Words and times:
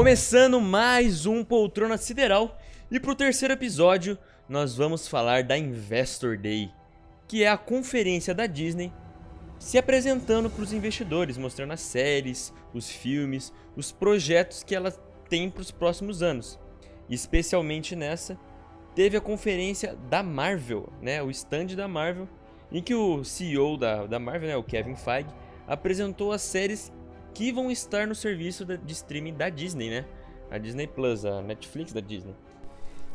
Começando 0.00 0.62
mais 0.62 1.26
um 1.26 1.44
Poltrona 1.44 1.98
Sideral 1.98 2.58
e 2.90 2.98
pro 2.98 3.14
terceiro 3.14 3.52
episódio 3.52 4.16
nós 4.48 4.74
vamos 4.74 5.06
falar 5.06 5.44
da 5.44 5.58
Investor 5.58 6.38
Day, 6.38 6.70
que 7.28 7.44
é 7.44 7.50
a 7.50 7.58
conferência 7.58 8.34
da 8.34 8.46
Disney 8.46 8.90
se 9.58 9.76
apresentando 9.76 10.48
para 10.48 10.62
os 10.62 10.72
investidores, 10.72 11.36
mostrando 11.36 11.74
as 11.74 11.82
séries, 11.82 12.50
os 12.72 12.88
filmes, 12.88 13.52
os 13.76 13.92
projetos 13.92 14.62
que 14.62 14.74
ela 14.74 14.90
tem 15.28 15.50
para 15.50 15.60
os 15.60 15.70
próximos 15.70 16.22
anos. 16.22 16.58
Especialmente 17.10 17.94
nessa, 17.94 18.38
teve 18.94 19.18
a 19.18 19.20
conferência 19.20 19.98
da 20.08 20.22
Marvel, 20.22 20.90
né, 21.02 21.22
o 21.22 21.30
stand 21.30 21.76
da 21.76 21.86
Marvel, 21.86 22.26
em 22.72 22.82
que 22.82 22.94
o 22.94 23.22
CEO 23.22 23.76
da, 23.76 24.06
da 24.06 24.18
Marvel, 24.18 24.48
né, 24.48 24.56
o 24.56 24.64
Kevin 24.64 24.96
Feige, 24.96 25.28
apresentou 25.68 26.32
as 26.32 26.40
séries 26.40 26.90
que 27.34 27.52
vão 27.52 27.70
estar 27.70 28.06
no 28.06 28.14
serviço 28.14 28.64
de 28.64 28.92
streaming 28.92 29.34
da 29.34 29.48
Disney, 29.48 29.90
né? 29.90 30.04
A 30.50 30.58
Disney 30.58 30.86
Plus, 30.86 31.24
a 31.24 31.40
Netflix 31.40 31.92
da 31.92 32.00
Disney. 32.00 32.34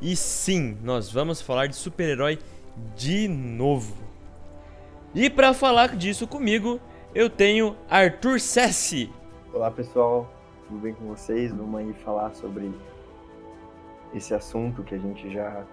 E 0.02 0.16
sim, 0.16 0.78
nós 0.84 1.12
vamos 1.12 1.42
falar 1.42 1.68
de 1.68 1.76
super-herói 1.76 2.40
de 2.96 3.28
novo. 3.28 3.96
E 5.14 5.30
para 5.30 5.54
falar 5.54 5.96
disso 5.96 6.28
comigo, 6.28 6.80
eu 7.14 7.30
tenho 7.30 7.76
Arthur 7.90 8.40
Sessi. 8.40 9.10
Olá 9.54 9.72
pessoal, 9.72 10.30
tudo 10.68 10.80
bem 10.80 10.94
com 10.94 11.06
vocês? 11.06 11.52
Vamos 11.54 11.80
aí 11.80 11.94
falar 12.04 12.34
sobre 12.34 12.74
esse 14.14 14.34
assunto 14.34 14.84
que 14.84 14.96
a 14.96 14.98
gente 14.98 15.32
já, 15.32 15.66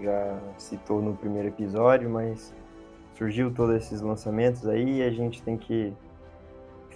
já 0.00 0.40
citou 0.56 1.02
no 1.02 1.16
primeiro 1.16 1.48
episódio, 1.48 2.08
mas 2.08 2.54
surgiu 3.16 3.52
todos 3.52 3.74
esses 3.76 4.00
lançamentos 4.00 4.66
aí 4.68 4.98
e 4.98 5.02
a 5.02 5.10
gente 5.10 5.42
tem 5.42 5.56
que 5.56 5.92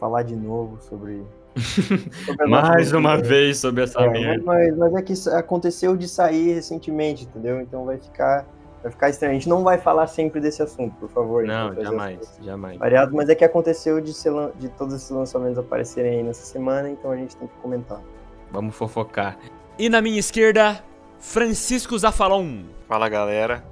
falar 0.03 0.25
de 0.25 0.34
novo 0.34 0.81
sobre. 0.81 1.22
sobre 2.27 2.47
Mais 2.47 2.92
uma 2.92 3.17
vez 3.17 3.58
sobre 3.58 3.84
essa 3.84 4.00
é, 4.00 4.08
merda. 4.11 4.42
Mas, 4.45 4.77
mas 4.77 4.95
é 4.95 5.03
que 5.03 5.12
aconteceu 5.28 5.97
de 5.97 6.08
sair 6.08 6.55
recentemente, 6.55 7.25
entendeu? 7.25 7.61
Então 7.61 7.84
vai 7.84 7.98
ficar. 7.98 8.45
Vai 8.83 8.91
ficar 8.91 9.11
estranho. 9.11 9.30
A 9.30 9.34
gente 9.34 9.48
não 9.48 9.62
vai 9.62 9.78
falar 9.78 10.08
sempre 10.08 10.41
desse 10.41 10.61
assunto, 10.61 10.92
por 10.97 11.08
favor. 11.08 11.45
Não, 11.45 11.73
jamais, 11.80 12.36
jamais. 12.42 12.78
Variado, 12.78 13.14
mas 13.14 13.28
é 13.28 13.34
que 13.36 13.45
aconteceu 13.45 14.00
de, 14.00 14.12
ser, 14.12 14.33
de 14.58 14.69
todos 14.70 14.92
esses 14.92 15.08
lançamentos 15.08 15.56
aparecerem 15.56 16.17
aí 16.17 16.23
nessa 16.25 16.45
semana, 16.45 16.91
então 16.91 17.12
a 17.12 17.17
gente 17.17 17.36
tem 17.36 17.47
que 17.47 17.55
comentar. 17.62 18.00
Vamos 18.50 18.75
fofocar. 18.75 19.39
E 19.78 19.89
na 19.89 20.03
minha 20.03 20.19
esquerda, 20.19 20.83
Francisco 21.20 21.97
Zafalon. 21.97 22.64
Fala 22.89 23.08
galera, 23.08 23.62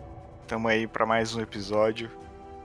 estamos 0.43 0.71
aí 0.71 0.87
para 0.87 1.05
mais 1.05 1.35
um 1.35 1.41
episódio. 1.41 2.09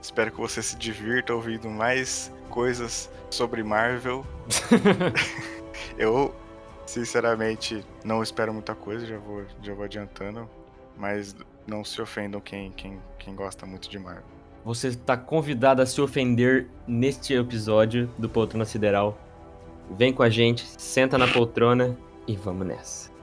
Espero 0.00 0.30
que 0.30 0.40
você 0.40 0.62
se 0.62 0.76
divirta 0.76 1.34
ouvindo 1.34 1.68
mais 1.68 2.32
coisas 2.48 3.10
sobre 3.30 3.62
Marvel. 3.62 4.24
eu, 5.98 6.34
sinceramente, 6.86 7.84
não 8.04 8.22
espero 8.22 8.52
muita 8.52 8.74
coisa, 8.74 9.06
já 9.06 9.18
vou, 9.18 9.44
já 9.62 9.74
vou 9.74 9.84
adiantando. 9.84 10.48
Mas 10.96 11.36
não 11.66 11.84
se 11.84 12.00
ofendam 12.00 12.40
quem, 12.40 12.70
quem, 12.72 12.98
quem 13.18 13.34
gosta 13.34 13.66
muito 13.66 13.88
de 13.88 13.98
Marvel. 13.98 14.24
Você 14.64 14.88
está 14.88 15.16
convidado 15.16 15.82
a 15.82 15.86
se 15.86 16.00
ofender 16.00 16.66
neste 16.86 17.34
episódio 17.34 18.10
do 18.18 18.28
Poltrona 18.28 18.64
Sideral. 18.64 19.16
Vem 19.90 20.12
com 20.12 20.22
a 20.22 20.28
gente, 20.28 20.66
senta 20.78 21.16
na 21.16 21.28
poltrona 21.28 21.96
e 22.26 22.34
vamos 22.34 22.66
nessa. 22.66 23.15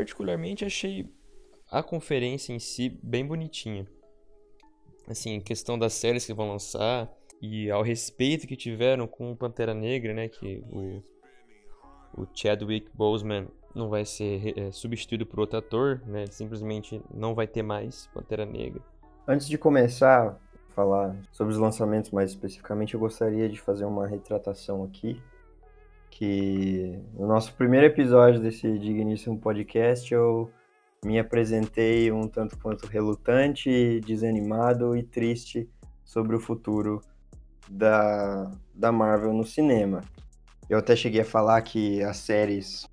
Particularmente 0.00 0.64
achei 0.64 1.06
a 1.70 1.82
conferência 1.82 2.54
em 2.54 2.58
si 2.58 2.98
bem 3.02 3.26
bonitinha. 3.26 3.86
Assim, 5.06 5.40
questão 5.40 5.78
das 5.78 5.92
séries 5.92 6.24
que 6.24 6.32
vão 6.32 6.48
lançar 6.48 7.10
e 7.40 7.70
ao 7.70 7.82
respeito 7.82 8.46
que 8.46 8.56
tiveram 8.56 9.06
com 9.06 9.30
o 9.30 9.36
Pantera 9.36 9.74
Negra, 9.74 10.14
né, 10.14 10.28
que 10.28 10.64
o, 10.70 11.02
o 12.16 12.26
Chadwick 12.34 12.88
Boseman 12.94 13.48
não 13.74 13.88
vai 13.90 14.04
ser 14.04 14.58
é, 14.58 14.72
substituído 14.72 15.26
por 15.26 15.40
outro 15.40 15.58
ator, 15.58 16.02
né, 16.06 16.26
simplesmente 16.26 17.02
não 17.12 17.34
vai 17.34 17.46
ter 17.46 17.62
mais 17.62 18.08
Pantera 18.14 18.46
Negra. 18.46 18.82
Antes 19.28 19.46
de 19.46 19.58
começar 19.58 20.28
a 20.28 20.74
falar 20.74 21.14
sobre 21.30 21.52
os 21.52 21.58
lançamentos 21.58 22.10
mais 22.10 22.30
especificamente, 22.30 22.94
eu 22.94 23.00
gostaria 23.00 23.48
de 23.48 23.60
fazer 23.60 23.84
uma 23.84 24.06
retratação 24.06 24.82
aqui 24.82 25.20
que 26.10 26.98
no 27.14 27.26
nosso 27.26 27.54
primeiro 27.54 27.86
episódio 27.86 28.40
desse 28.40 28.78
digníssimo 28.78 29.38
podcast 29.38 30.12
eu 30.12 30.50
me 31.04 31.18
apresentei 31.18 32.12
um 32.12 32.28
tanto 32.28 32.58
quanto 32.58 32.86
relutante, 32.86 34.00
desanimado 34.00 34.96
e 34.96 35.02
triste 35.02 35.68
sobre 36.04 36.36
o 36.36 36.40
futuro 36.40 37.00
da, 37.70 38.50
da 38.74 38.92
Marvel 38.92 39.32
no 39.32 39.44
cinema. 39.44 40.02
Eu 40.68 40.78
até 40.78 40.94
cheguei 40.94 41.22
a 41.22 41.24
falar 41.24 41.62
que 41.62 42.02
as 42.02 42.18
séries 42.18 42.86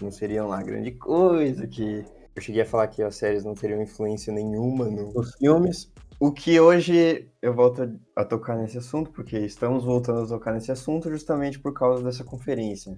não 0.00 0.10
seriam 0.10 0.46
lá 0.48 0.62
grande 0.62 0.92
coisa, 0.92 1.66
que 1.66 2.04
eu 2.36 2.42
cheguei 2.42 2.62
a 2.62 2.66
falar 2.66 2.88
que 2.88 3.02
as 3.02 3.16
séries 3.16 3.44
não 3.44 3.54
teriam 3.54 3.82
influência 3.82 4.32
nenhuma 4.32 4.86
nos 4.86 5.34
filmes, 5.34 5.92
o 6.26 6.32
que 6.32 6.58
hoje 6.58 7.28
eu 7.42 7.52
volto 7.52 8.00
a 8.16 8.24
tocar 8.24 8.56
nesse 8.56 8.78
assunto, 8.78 9.10
porque 9.10 9.36
estamos 9.40 9.84
voltando 9.84 10.22
a 10.22 10.26
tocar 10.26 10.54
nesse 10.54 10.72
assunto 10.72 11.10
justamente 11.10 11.58
por 11.58 11.74
causa 11.74 12.02
dessa 12.02 12.24
conferência. 12.24 12.96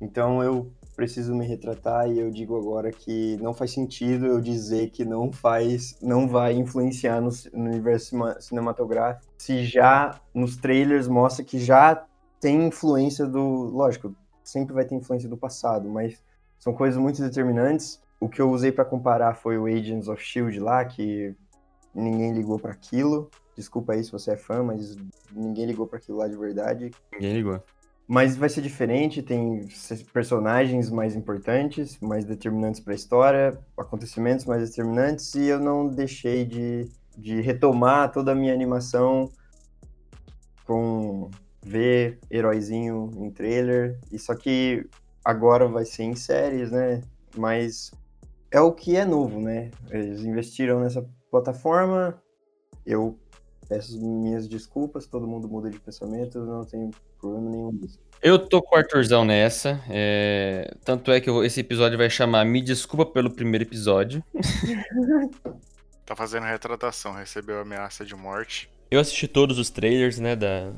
Então 0.00 0.42
eu 0.42 0.72
preciso 0.96 1.34
me 1.34 1.46
retratar 1.46 2.10
e 2.10 2.18
eu 2.18 2.30
digo 2.30 2.56
agora 2.56 2.90
que 2.90 3.36
não 3.42 3.52
faz 3.52 3.72
sentido 3.72 4.24
eu 4.24 4.40
dizer 4.40 4.88
que 4.88 5.04
não 5.04 5.30
faz, 5.30 5.98
não 6.00 6.26
vai 6.26 6.54
influenciar 6.54 7.20
no, 7.20 7.28
no 7.52 7.64
universo 7.66 8.16
cinematográfico, 8.40 9.30
se 9.36 9.62
já 9.66 10.18
nos 10.32 10.56
trailers 10.56 11.06
mostra 11.08 11.44
que 11.44 11.58
já 11.58 12.06
tem 12.40 12.68
influência 12.68 13.26
do, 13.26 13.42
lógico, 13.42 14.16
sempre 14.42 14.72
vai 14.72 14.86
ter 14.86 14.94
influência 14.94 15.28
do 15.28 15.36
passado, 15.36 15.90
mas 15.90 16.24
são 16.58 16.72
coisas 16.72 16.98
muito 16.98 17.20
determinantes. 17.20 18.00
O 18.18 18.30
que 18.30 18.40
eu 18.40 18.50
usei 18.50 18.72
para 18.72 18.86
comparar 18.86 19.34
foi 19.34 19.58
o 19.58 19.66
Agents 19.66 20.08
of 20.08 20.22
Shield 20.24 20.58
lá, 20.58 20.82
que 20.86 21.36
ninguém 21.94 22.32
ligou 22.32 22.58
para 22.58 22.72
aquilo. 22.72 23.30
Desculpa 23.56 23.92
aí 23.92 24.02
se 24.02 24.12
você 24.12 24.32
é 24.32 24.36
fã, 24.36 24.62
mas 24.62 24.96
ninguém 25.32 25.66
ligou 25.66 25.86
para 25.86 25.98
aquilo 25.98 26.18
lá 26.18 26.28
de 26.28 26.36
verdade. 26.36 26.90
Ninguém 27.12 27.34
ligou. 27.34 27.62
Mas 28.06 28.36
vai 28.36 28.48
ser 28.48 28.60
diferente, 28.60 29.22
tem 29.22 29.68
personagens 30.12 30.90
mais 30.90 31.14
importantes, 31.14 31.96
mais 32.00 32.24
determinantes 32.24 32.80
para 32.80 32.92
a 32.92 32.96
história, 32.96 33.58
acontecimentos 33.78 34.46
mais 34.46 34.68
determinantes, 34.68 35.32
e 35.36 35.46
eu 35.46 35.60
não 35.60 35.86
deixei 35.86 36.44
de, 36.44 36.88
de 37.16 37.40
retomar 37.40 38.10
toda 38.10 38.32
a 38.32 38.34
minha 38.34 38.52
animação 38.52 39.30
com 40.66 41.30
ver 41.62 42.18
heróizinho 42.28 43.10
em 43.16 43.30
trailer. 43.30 43.98
E 44.10 44.18
só 44.18 44.34
que 44.34 44.84
agora 45.24 45.68
vai 45.68 45.84
ser 45.84 46.02
em 46.02 46.16
séries, 46.16 46.72
né? 46.72 47.02
Mas 47.36 47.92
é 48.50 48.60
o 48.60 48.72
que 48.72 48.96
é 48.96 49.04
novo, 49.04 49.40
né? 49.40 49.70
Eles 49.88 50.20
investiram 50.22 50.80
nessa 50.80 51.06
plataforma. 51.30 52.20
Eu 52.84 53.18
peço 53.68 54.00
minhas 54.00 54.48
desculpas, 54.48 55.06
todo 55.06 55.26
mundo 55.26 55.48
muda 55.48 55.70
de 55.70 55.78
pensamento, 55.78 56.40
não 56.40 56.64
tem 56.64 56.90
problema 57.18 57.50
nenhum 57.50 57.70
disso. 57.76 57.98
Eu 58.22 58.38
tô 58.38 58.60
com 58.60 58.74
o 58.74 58.78
Arthurzão 58.78 59.24
nessa. 59.24 59.80
É... 59.88 60.74
Tanto 60.84 61.10
é 61.10 61.20
que 61.20 61.30
esse 61.30 61.60
episódio 61.60 61.96
vai 61.96 62.10
chamar 62.10 62.44
Me 62.44 62.60
Desculpa 62.60 63.06
pelo 63.06 63.30
primeiro 63.30 63.64
episódio. 63.64 64.22
tá 66.04 66.14
fazendo 66.14 66.44
retratação, 66.44 67.12
recebeu 67.12 67.60
ameaça 67.60 68.04
de 68.04 68.14
morte. 68.14 68.70
Eu 68.90 69.00
assisti 69.00 69.28
todos 69.28 69.58
os 69.58 69.70
trailers, 69.70 70.18
né, 70.18 70.34
da... 70.36 70.72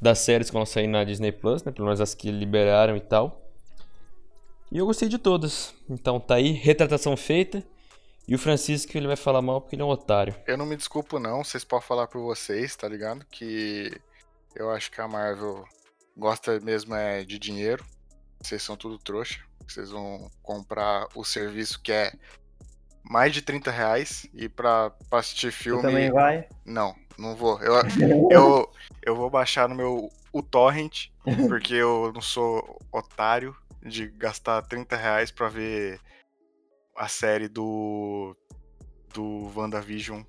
das 0.00 0.18
séries 0.20 0.48
que 0.48 0.54
vão 0.54 0.66
sair 0.66 0.86
na 0.86 1.02
Disney 1.02 1.32
Plus, 1.32 1.64
né? 1.64 1.72
Pelo 1.72 1.86
menos 1.86 2.00
as 2.00 2.14
que 2.14 2.30
liberaram 2.30 2.96
e 2.96 3.00
tal. 3.00 3.42
E 4.70 4.78
eu 4.78 4.86
gostei 4.86 5.08
de 5.08 5.18
todas. 5.18 5.74
Então 5.88 6.20
tá 6.20 6.34
aí, 6.34 6.52
retratação 6.52 7.16
feita. 7.16 7.64
E 8.28 8.34
o 8.34 8.38
Francisco 8.38 8.94
ele 8.94 9.06
vai 9.06 9.16
falar 9.16 9.40
mal 9.40 9.58
porque 9.58 9.74
ele 9.74 9.80
é 9.80 9.84
um 9.86 9.88
otário. 9.88 10.34
Eu 10.46 10.58
não 10.58 10.66
me 10.66 10.76
desculpo 10.76 11.18
não, 11.18 11.42
vocês 11.42 11.64
podem 11.64 11.88
falar 11.88 12.06
por 12.06 12.20
vocês, 12.20 12.76
tá 12.76 12.86
ligado? 12.86 13.24
Que 13.30 13.90
eu 14.54 14.70
acho 14.70 14.90
que 14.90 15.00
a 15.00 15.08
Marvel 15.08 15.64
gosta 16.14 16.60
mesmo 16.60 16.94
é 16.94 17.24
de 17.24 17.38
dinheiro. 17.38 17.82
Vocês 18.38 18.62
são 18.62 18.76
tudo 18.76 18.98
trouxa. 18.98 19.40
Vocês 19.66 19.90
vão 19.90 20.30
comprar 20.42 21.06
o 21.14 21.24
serviço 21.24 21.80
que 21.80 21.90
é 21.90 22.12
mais 23.02 23.32
de 23.32 23.40
30 23.40 23.70
reais 23.70 24.26
e 24.34 24.46
pra, 24.46 24.90
pra 25.08 25.20
assistir 25.20 25.50
filme. 25.50 25.80
Você 25.80 25.88
também 25.88 26.12
vai? 26.12 26.46
Não, 26.66 26.94
não 27.16 27.34
vou. 27.34 27.58
Eu, 27.62 27.74
eu, 28.30 28.72
eu 29.02 29.16
vou 29.16 29.30
baixar 29.30 29.70
no 29.70 29.74
meu 29.74 30.10
o 30.30 30.42
Torrent, 30.42 31.08
porque 31.48 31.74
eu 31.74 32.12
não 32.12 32.20
sou 32.20 32.78
otário 32.92 33.56
de 33.82 34.08
gastar 34.08 34.60
30 34.62 34.96
reais 34.96 35.30
pra 35.30 35.48
ver 35.48 35.98
a 36.98 37.08
série 37.08 37.48
do. 37.48 38.34
do 39.14 39.50
WandaVision, 39.56 40.22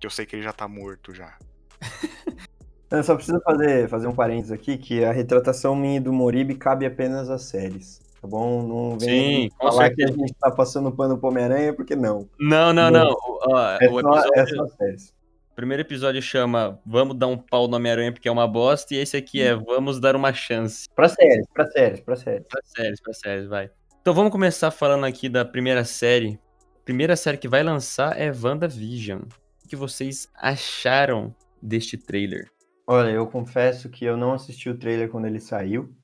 que 0.00 0.06
eu 0.06 0.10
sei 0.10 0.24
que 0.24 0.36
ele 0.36 0.42
já 0.42 0.52
tá 0.52 0.66
morto 0.68 1.12
já. 1.14 1.36
Eu 2.90 3.04
só 3.04 3.14
preciso 3.16 3.38
fazer, 3.42 3.86
fazer 3.90 4.06
um 4.06 4.14
parênteses 4.14 4.50
aqui, 4.50 4.78
que 4.78 5.04
a 5.04 5.12
retratação 5.12 5.76
minha 5.76 6.00
do 6.00 6.10
Moribe 6.10 6.54
cabe 6.54 6.86
apenas 6.86 7.28
às 7.28 7.42
séries. 7.42 8.00
Tá 8.18 8.26
bom? 8.26 8.62
Não 8.66 8.98
vem 8.98 9.50
Sim, 9.50 9.56
falar 9.60 9.90
que 9.90 10.02
a 10.02 10.06
gente 10.06 10.32
tá 10.40 10.50
passando 10.50 10.90
pano 10.90 11.18
pro 11.18 11.28
Homem-Aranha, 11.28 11.74
porque 11.74 11.94
não. 11.94 12.26
Não, 12.40 12.72
não, 12.72 12.90
não. 12.90 13.10
O, 13.12 13.38
ó, 13.52 13.76
É 13.78 13.86
o 13.90 13.90
só, 13.90 13.98
episódio- 14.00 14.30
é 14.34 14.46
só 14.46 14.62
as 14.64 14.72
séries. 14.76 15.14
o 15.52 15.54
primeiro 15.54 15.82
episódio 15.82 16.22
chama 16.22 16.80
Vamos 16.86 17.14
dar 17.18 17.26
um 17.26 17.36
pau 17.36 17.68
no 17.68 17.76
Homem-Aranha 17.76 18.10
porque 18.10 18.26
é 18.26 18.32
uma 18.32 18.48
bosta, 18.48 18.94
e 18.94 18.96
esse 18.96 19.18
aqui 19.18 19.42
é 19.42 19.54
Vamos 19.54 20.00
dar 20.00 20.16
uma 20.16 20.32
chance. 20.32 20.88
Pra 20.96 21.10
séries, 21.10 21.46
pra 21.52 21.66
séries, 21.66 22.00
pra 22.00 22.16
séries. 22.16 22.46
Pra 22.48 22.60
séries, 22.64 23.00
pra 23.02 23.12
séries, 23.12 23.46
vai. 23.48 23.70
Então 24.00 24.14
vamos 24.14 24.32
começar 24.32 24.70
falando 24.70 25.04
aqui 25.04 25.28
da 25.28 25.44
primeira 25.44 25.84
série. 25.84 26.40
A 26.76 26.84
primeira 26.84 27.16
série 27.16 27.36
que 27.36 27.48
vai 27.48 27.62
lançar 27.62 28.18
é 28.18 28.32
WandaVision. 28.32 29.22
O 29.64 29.68
que 29.68 29.76
vocês 29.76 30.28
acharam 30.34 31.34
deste 31.60 31.98
trailer? 31.98 32.50
Olha, 32.86 33.10
eu 33.10 33.26
confesso 33.26 33.90
que 33.90 34.04
eu 34.04 34.16
não 34.16 34.32
assisti 34.32 34.70
o 34.70 34.78
trailer 34.78 35.10
quando 35.10 35.26
ele 35.26 35.40
saiu. 35.40 35.94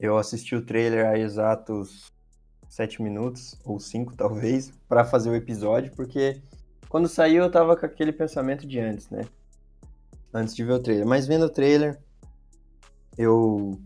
Eu 0.00 0.16
assisti 0.18 0.56
o 0.56 0.64
trailer 0.64 1.06
há 1.06 1.16
exatos 1.16 2.12
sete 2.68 3.00
minutos, 3.00 3.56
ou 3.64 3.78
cinco 3.78 4.14
talvez, 4.18 4.72
pra 4.88 5.04
fazer 5.04 5.30
o 5.30 5.36
episódio, 5.36 5.92
porque 5.94 6.42
quando 6.88 7.08
saiu 7.08 7.44
eu 7.44 7.50
tava 7.50 7.76
com 7.76 7.86
aquele 7.86 8.12
pensamento 8.12 8.66
de 8.66 8.80
antes, 8.80 9.08
né? 9.10 9.22
Antes 10.34 10.56
de 10.56 10.64
ver 10.64 10.72
o 10.72 10.82
trailer. 10.82 11.06
Mas 11.06 11.26
vendo 11.26 11.44
o 11.44 11.50
trailer, 11.50 12.02
eu 13.16 13.80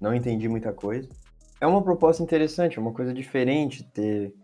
não 0.00 0.14
entendi 0.14 0.48
muita 0.48 0.72
coisa. 0.72 1.08
É 1.64 1.66
uma 1.66 1.82
proposta 1.82 2.22
interessante, 2.22 2.76
é 2.76 2.80
uma 2.82 2.92
coisa 2.92 3.14
diferente 3.14 3.82
ter 3.84 4.34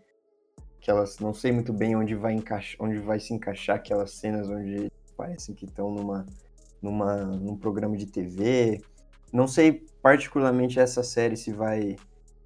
aquelas, 0.79 1.19
não 1.19 1.35
sei 1.35 1.51
muito 1.51 1.71
bem 1.71 1.95
onde 1.95 2.15
vai 2.15 2.33
encaixar, 2.33 2.83
onde 2.83 2.97
vai 2.97 3.19
se 3.19 3.31
encaixar 3.31 3.75
aquelas 3.75 4.13
cenas 4.13 4.49
onde 4.49 4.91
parecem 5.15 5.53
que 5.53 5.65
estão 5.65 5.91
numa 5.91 6.25
numa, 6.81 7.17
num 7.23 7.55
programa 7.55 7.95
de 7.95 8.07
TV. 8.07 8.81
Não 9.31 9.47
sei 9.47 9.85
particularmente 10.01 10.79
essa 10.79 11.03
série 11.03 11.37
se 11.37 11.53
vai 11.53 11.95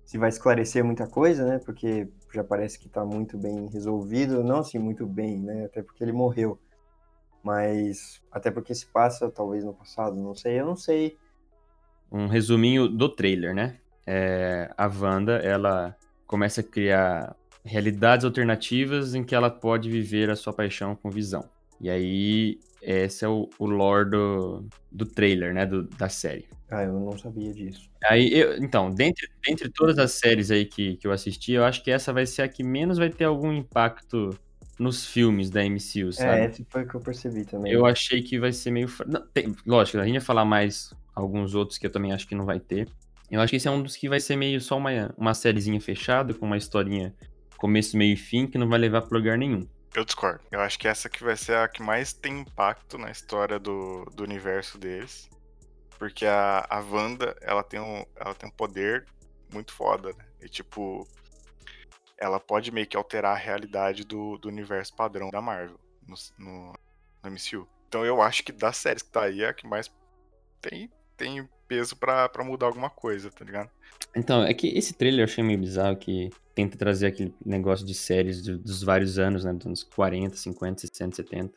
se 0.03 0.17
vai 0.17 0.27
esclarecer 0.27 0.83
muita 0.83 1.07
coisa, 1.07 1.45
né? 1.45 1.57
Porque 1.59 2.09
já 2.33 2.43
parece 2.43 2.77
que 2.77 2.89
tá 2.89 3.05
muito 3.05 3.37
bem 3.37 3.69
resolvido, 3.69 4.43
não 4.43 4.59
assim 4.59 4.77
muito 4.77 5.07
bem, 5.07 5.39
né? 5.39 5.67
Até 5.67 5.81
porque 5.81 6.03
ele 6.03 6.11
morreu. 6.11 6.59
Mas 7.41 8.21
até 8.29 8.51
porque 8.51 8.75
se 8.75 8.87
passa 8.87 9.31
talvez 9.31 9.63
no 9.63 9.73
passado, 9.73 10.17
não 10.17 10.35
sei, 10.35 10.59
eu 10.59 10.65
não 10.65 10.75
sei. 10.75 11.17
Um 12.11 12.27
resuminho 12.27 12.89
do 12.89 13.07
trailer, 13.07 13.55
né? 13.55 13.79
É, 14.05 14.69
a 14.77 14.87
Wanda, 14.87 15.33
ela 15.37 15.95
começa 16.27 16.61
a 16.61 16.63
criar 16.63 17.35
realidades 17.63 18.25
alternativas 18.25 19.15
em 19.15 19.23
que 19.23 19.33
ela 19.33 19.49
pode 19.49 19.89
viver 19.89 20.29
a 20.29 20.35
sua 20.35 20.53
paixão 20.53 20.95
com 20.95 21.09
visão. 21.09 21.49
E 21.81 21.89
aí, 21.89 22.59
esse 22.81 23.25
é 23.25 23.27
o, 23.27 23.49
o 23.57 23.65
lore 23.65 24.09
do, 24.11 24.65
do 24.91 25.05
trailer, 25.05 25.53
né? 25.53 25.65
do- 25.65 25.83
da 25.83 26.07
série. 26.07 26.47
Ah, 26.69 26.83
eu 26.83 26.93
não 26.93 27.17
sabia 27.17 27.51
disso. 27.53 27.89
Aí, 28.07 28.31
eu- 28.33 28.57
então, 28.57 28.91
dentre, 28.91 29.27
dentre 29.45 29.69
todas 29.69 29.97
as 29.97 30.11
séries 30.11 30.51
aí 30.51 30.65
que, 30.65 30.95
que 30.97 31.07
eu 31.07 31.11
assisti, 31.11 31.53
eu 31.53 31.63
acho 31.65 31.83
que 31.83 31.89
essa 31.91 32.13
vai 32.13 32.25
ser 32.25 32.43
a 32.43 32.47
que 32.47 32.63
menos 32.63 32.97
vai 32.97 33.09
ter 33.09 33.23
algum 33.25 33.51
impacto 33.51 34.29
nos 34.77 35.05
filmes 35.05 35.49
da 35.49 35.63
MCU, 35.63 36.11
sabe? 36.11 36.41
É, 36.41 36.45
esse 36.45 36.65
foi 36.69 36.83
o 36.83 36.87
que 36.87 36.95
eu 36.95 36.99
percebi 37.01 37.45
também. 37.45 37.71
Eu 37.71 37.85
achei 37.85 38.21
que 38.21 38.37
vai 38.39 38.51
ser 38.51 38.71
meio. 38.71 38.87
Não, 39.07 39.25
tem- 39.27 39.55
lógico, 39.65 39.97
a 39.97 40.03
gente 40.05 40.13
vai 40.13 40.21
falar 40.21 40.45
mais 40.45 40.93
alguns 41.15 41.55
outros 41.55 41.77
que 41.77 41.87
eu 41.87 41.91
também 41.91 42.11
acho 42.11 42.27
que 42.27 42.35
não 42.35 42.45
vai 42.45 42.59
ter. 42.59 42.87
Eu 43.29 43.41
acho 43.41 43.51
que 43.51 43.55
esse 43.57 43.67
é 43.67 43.71
um 43.71 43.81
dos 43.81 43.95
que 43.95 44.07
vai 44.07 44.19
ser 44.19 44.35
meio 44.35 44.61
só 44.61 44.77
uma, 44.77 45.13
uma 45.17 45.33
sériezinha 45.33 45.79
fechada, 45.81 46.33
com 46.33 46.45
uma 46.45 46.57
historinha 46.57 47.13
começo, 47.57 47.97
meio 47.97 48.13
e 48.13 48.17
fim, 48.17 48.45
que 48.45 48.57
não 48.57 48.69
vai 48.69 48.77
levar 48.77 49.01
pra 49.01 49.17
lugar 49.17 49.37
nenhum. 49.37 49.67
Eu 49.95 50.03
discordo. 50.03 50.41
Eu 50.51 50.59
acho 50.59 50.77
que 50.77 50.87
essa 50.87 51.09
que 51.09 51.23
vai 51.23 51.35
ser 51.35 51.55
a 51.55 51.67
que 51.67 51.81
mais 51.81 52.13
tem 52.13 52.41
impacto 52.41 52.97
na 52.97 53.09
história 53.09 53.57
do, 53.57 54.05
do 54.13 54.23
universo 54.23 54.77
deles. 54.77 55.29
Porque 55.97 56.25
a, 56.25 56.65
a 56.69 56.79
Wanda, 56.79 57.35
ela 57.41 57.63
tem, 57.63 57.79
um, 57.79 58.05
ela 58.15 58.35
tem 58.35 58.49
um 58.49 58.51
poder 58.51 59.05
muito 59.51 59.73
foda, 59.73 60.09
né? 60.09 60.25
E 60.41 60.49
tipo, 60.49 61.07
ela 62.17 62.39
pode 62.39 62.71
meio 62.71 62.85
que 62.85 62.97
alterar 62.97 63.33
a 63.33 63.39
realidade 63.39 64.03
do, 64.03 64.37
do 64.37 64.49
universo 64.49 64.93
padrão 64.95 65.29
da 65.29 65.41
Marvel 65.41 65.79
no, 66.05 66.15
no, 66.37 66.73
no 67.23 67.31
MCU. 67.31 67.67
Então 67.87 68.05
eu 68.05 68.21
acho 68.21 68.43
que 68.43 68.51
das 68.51 68.77
séries 68.77 69.01
que 69.01 69.09
tá 69.09 69.23
aí 69.23 69.43
é 69.43 69.49
a 69.49 69.53
que 69.53 69.65
mais 69.65 69.89
tem, 70.61 70.91
tem 71.15 71.49
peso 71.67 71.95
pra 71.95 72.29
mudar 72.43 72.67
alguma 72.67 72.89
coisa, 72.89 73.29
tá 73.29 73.43
ligado? 73.45 73.69
Então, 74.15 74.43
é 74.43 74.53
que 74.53 74.67
esse 74.67 74.93
trailer 74.93 75.21
eu 75.21 75.23
achei 75.25 75.43
meio 75.43 75.59
bizarro, 75.59 75.95
que 75.97 76.29
tenta 76.53 76.77
trazer 76.77 77.07
aquele 77.07 77.33
negócio 77.45 77.85
de 77.85 77.93
séries 77.93 78.41
do- 78.41 78.57
dos 78.57 78.81
vários 78.83 79.17
anos, 79.19 79.43
né? 79.43 79.53
Dos 79.53 79.65
anos 79.65 79.83
40, 79.83 80.35
50, 80.37 80.81
60, 80.81 81.15
70, 81.17 81.51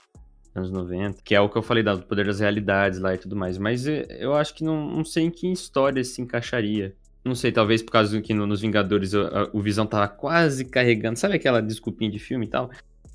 anos 0.55 0.71
90. 0.71 1.21
Que 1.23 1.35
é 1.35 1.41
o 1.41 1.49
que 1.49 1.57
eu 1.57 1.63
falei 1.63 1.83
do 1.85 2.03
poder 2.03 2.27
das 2.27 2.41
realidades 2.41 2.99
lá 2.99 3.15
e 3.15 3.19
tudo 3.19 3.37
mais. 3.37 3.59
Mas 3.59 3.87
eh, 3.87 4.07
eu 4.19 4.35
acho 4.35 4.55
que 4.55 4.65
não, 4.65 4.89
não 4.91 5.05
sei 5.05 5.25
em 5.25 5.31
que 5.31 5.51
história 5.53 6.03
se 6.03 6.21
encaixaria. 6.21 6.95
Não 7.25 7.35
sei, 7.35 7.53
talvez 7.53 7.83
por 7.83 7.93
causa 7.93 8.21
que 8.21 8.33
no- 8.35 8.47
nos 8.47 8.61
Vingadores 8.61 9.13
o, 9.15 9.21
a- 9.23 9.51
o 9.53 9.61
Visão 9.61 9.87
tava 9.87 10.09
quase 10.09 10.65
carregando. 10.65 11.19
Sabe 11.19 11.35
aquela 11.37 11.61
desculpinha 11.63 12.11
de 12.11 12.19
filme 12.19 12.47
e 12.47 12.49
tal? 12.49 12.71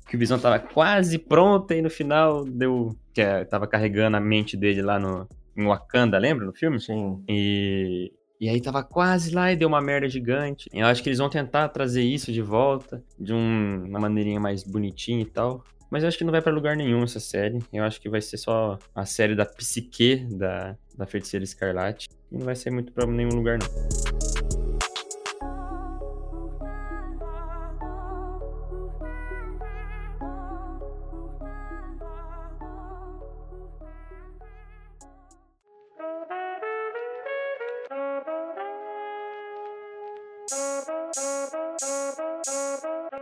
Que 0.08 0.16
o 0.16 0.18
Visão 0.18 0.38
tava 0.38 0.58
quase 0.58 1.18
pronto 1.18 1.72
e 1.72 1.82
no 1.82 1.90
final 1.90 2.44
deu. 2.44 2.96
Que 3.12 3.20
é, 3.20 3.44
tava 3.44 3.66
carregando 3.66 4.16
a 4.16 4.20
mente 4.20 4.56
dele 4.56 4.80
lá 4.82 4.98
no, 4.98 5.28
em 5.56 5.64
Wakanda, 5.66 6.18
lembra 6.18 6.44
no 6.46 6.52
filme? 6.52 6.80
Sim. 6.80 7.22
E, 7.28 8.12
e 8.40 8.48
aí 8.48 8.60
tava 8.60 8.82
quase 8.82 9.34
lá 9.34 9.52
e 9.52 9.56
deu 9.56 9.68
uma 9.68 9.80
merda 9.80 10.08
gigante. 10.08 10.68
Eu 10.72 10.86
acho 10.86 11.02
que 11.02 11.08
eles 11.08 11.18
vão 11.18 11.28
tentar 11.28 11.68
trazer 11.68 12.02
isso 12.02 12.32
de 12.32 12.42
volta, 12.42 13.02
de 13.18 13.32
um- 13.32 13.84
uma 13.86 14.00
maneirinha 14.00 14.40
mais 14.40 14.62
bonitinha 14.64 15.22
e 15.22 15.26
tal. 15.26 15.64
Mas 15.90 16.02
eu 16.02 16.08
acho 16.08 16.18
que 16.18 16.24
não 16.24 16.32
vai 16.32 16.42
pra 16.42 16.52
lugar 16.52 16.76
nenhum 16.76 17.04
essa 17.04 17.20
série. 17.20 17.60
Eu 17.72 17.84
acho 17.84 18.00
que 18.00 18.08
vai 18.08 18.20
ser 18.20 18.36
só 18.36 18.78
a 18.94 19.04
série 19.06 19.34
da 19.36 19.46
psique 19.46 20.26
da, 20.32 20.76
da 20.96 21.06
Feiticeira 21.06 21.44
Escarlate. 21.44 22.08
E 22.32 22.36
não 22.36 22.44
vai 22.44 22.56
ser 22.56 22.70
muito 22.70 22.92
pra 22.92 23.06
nenhum 23.06 23.30
lugar, 23.36 23.58
não. 23.58 24.43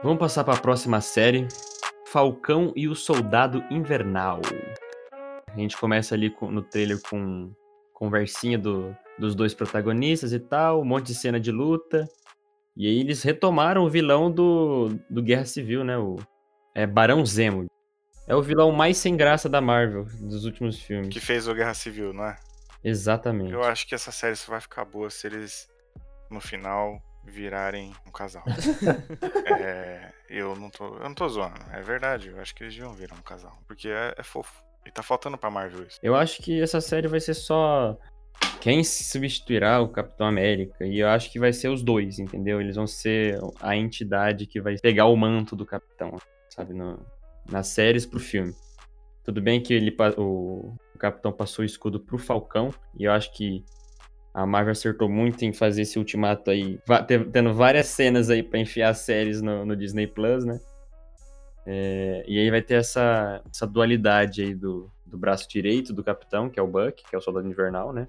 Vamos 0.03 0.19
passar 0.19 0.45
pra 0.45 0.57
próxima 0.57 1.01
série. 1.01 1.47
Falcão 2.07 2.73
e 2.77 2.89
o 2.89 2.95
Soldado 2.95 3.65
Invernal. 3.71 4.41
A 5.49 5.57
gente 5.59 5.77
começa 5.77 6.15
ali 6.15 6.29
com- 6.31 6.51
no 6.51 6.63
trailer 6.63 7.01
com 7.09 7.53
conversinha 7.95 8.59
do- 8.59 8.95
dos 9.19 9.35
dois 9.35 9.55
protagonistas 9.55 10.33
e 10.33 10.39
tal, 10.41 10.81
um 10.81 10.85
monte 10.85 11.07
de 11.09 11.15
cena 11.15 11.39
de 11.39 11.51
luta. 11.53 12.09
E 12.77 12.87
aí 12.87 12.99
eles 13.01 13.23
retomaram 13.23 13.85
o 13.85 13.89
vilão 13.91 14.31
do, 14.31 14.89
do 15.09 15.23
Guerra 15.23 15.45
Civil, 15.45 15.85
né? 15.85 15.97
O 15.99 16.17
é 16.75 16.87
Barão 16.87 17.25
Zemo. 17.25 17.67
É 18.27 18.35
o 18.35 18.43
vilão 18.43 18.73
mais 18.73 18.97
sem 18.97 19.17
graça 19.17 19.49
da 19.49 19.61
Marvel 19.61 20.07
dos 20.21 20.45
últimos 20.45 20.79
filmes. 20.79 21.09
Que 21.09 21.21
fez 21.21 21.47
o 21.49 21.55
Guerra 21.55 21.75
Civil, 21.75 22.13
não 22.13 22.25
é? 22.25 22.37
Exatamente. 22.83 23.53
Eu 23.53 23.63
acho 23.63 23.87
que 23.87 23.95
essa 23.95 24.11
série 24.11 24.35
só 24.37 24.53
vai 24.53 24.61
ficar 24.61 24.85
boa 24.85 25.11
se 25.11 25.27
eles, 25.27 25.69
no 26.31 26.41
final, 26.41 26.99
virarem 27.25 27.93
um 28.07 28.11
casal. 28.11 28.45
É, 29.61 30.13
eu 30.29 30.57
não 30.57 30.71
tô. 30.71 30.97
Eu 30.97 31.05
não 31.05 31.15
tô 31.15 31.29
zoando. 31.29 31.61
É 31.71 31.81
verdade. 31.83 32.29
Eu 32.29 32.41
acho 32.41 32.55
que 32.55 32.65
eles 32.65 32.75
deviam 32.75 32.93
virar 32.95 33.15
um 33.15 33.23
casal. 33.23 33.57
Porque 33.67 33.89
é, 33.89 34.15
é 34.17 34.23
fofo. 34.23 34.53
E 34.85 34.91
tá 34.91 35.03
faltando 35.03 35.39
pra 35.39 35.51
Marvel 35.51 35.87
isso. 35.87 35.99
Eu 36.03 36.17
acho 36.17 36.43
que 36.43 36.61
essa 36.61 36.81
série 36.81 37.07
vai 37.07 37.21
ser 37.21 37.35
só 37.35 37.97
quem 38.61 38.83
se 38.83 39.05
substituirá 39.05 39.81
o 39.81 39.89
Capitão 39.89 40.27
América. 40.27 40.85
E 40.85 40.99
eu 40.99 41.09
acho 41.09 41.31
que 41.31 41.39
vai 41.39 41.53
ser 41.53 41.69
os 41.69 41.83
dois, 41.83 42.19
entendeu? 42.19 42.61
Eles 42.61 42.77
vão 42.77 42.87
ser 42.87 43.39
a 43.61 43.77
entidade 43.77 44.47
que 44.47 44.61
vai 44.61 44.77
pegar 44.79 45.07
o 45.07 45.17
manto 45.17 45.55
do 45.55 45.67
Capitão, 45.67 46.17
sabe? 46.49 46.75
No, 46.75 46.99
nas 47.49 47.69
séries 47.69 48.07
pro 48.07 48.19
filme. 48.19 48.55
Tudo 49.25 49.41
bem 49.41 49.63
que 49.63 49.73
ele, 49.73 49.95
o, 50.17 50.75
o 50.95 50.99
Capitão 50.99 51.33
passou 51.33 51.63
o 51.63 51.67
escudo 51.67 52.01
pro 52.01 52.19
Falcão. 52.19 52.75
E 52.99 53.05
eu 53.05 53.13
acho 53.13 53.33
que 53.33 53.65
a 54.35 54.47
Marvel 54.47 54.73
acertou 54.73 55.09
muito 55.09 55.45
em 55.45 55.53
fazer 55.53 55.83
esse 55.83 55.99
ultimato 55.99 56.51
aí. 56.51 56.81
Tendo 57.33 57.53
várias 57.53 57.87
cenas 57.87 58.31
aí 58.31 58.43
pra 58.43 58.59
enfiar 58.59 58.95
séries 58.95 59.43
no, 59.43 59.67
no 59.67 59.77
Disney 59.77 60.07
Plus, 60.07 60.45
né? 60.45 60.59
É, 61.67 62.25
e 62.27 62.39
aí 62.39 62.51
vai 62.51 62.63
ter 62.63 62.75
essa, 62.75 63.43
essa 63.51 63.67
dualidade 63.67 64.43
aí 64.43 64.55
do, 64.55 64.91
do 65.07 65.19
braço 65.19 65.49
direito 65.49 65.93
do 65.93 66.03
capitão, 66.03 66.49
que 66.49 66.59
é 66.59 66.63
o 66.63 66.67
Buck, 66.67 67.05
que 67.09 67.15
é 67.15 67.19
o 67.19 67.21
soldado 67.21 67.47
invernal, 67.47 67.93
né? 67.93 68.09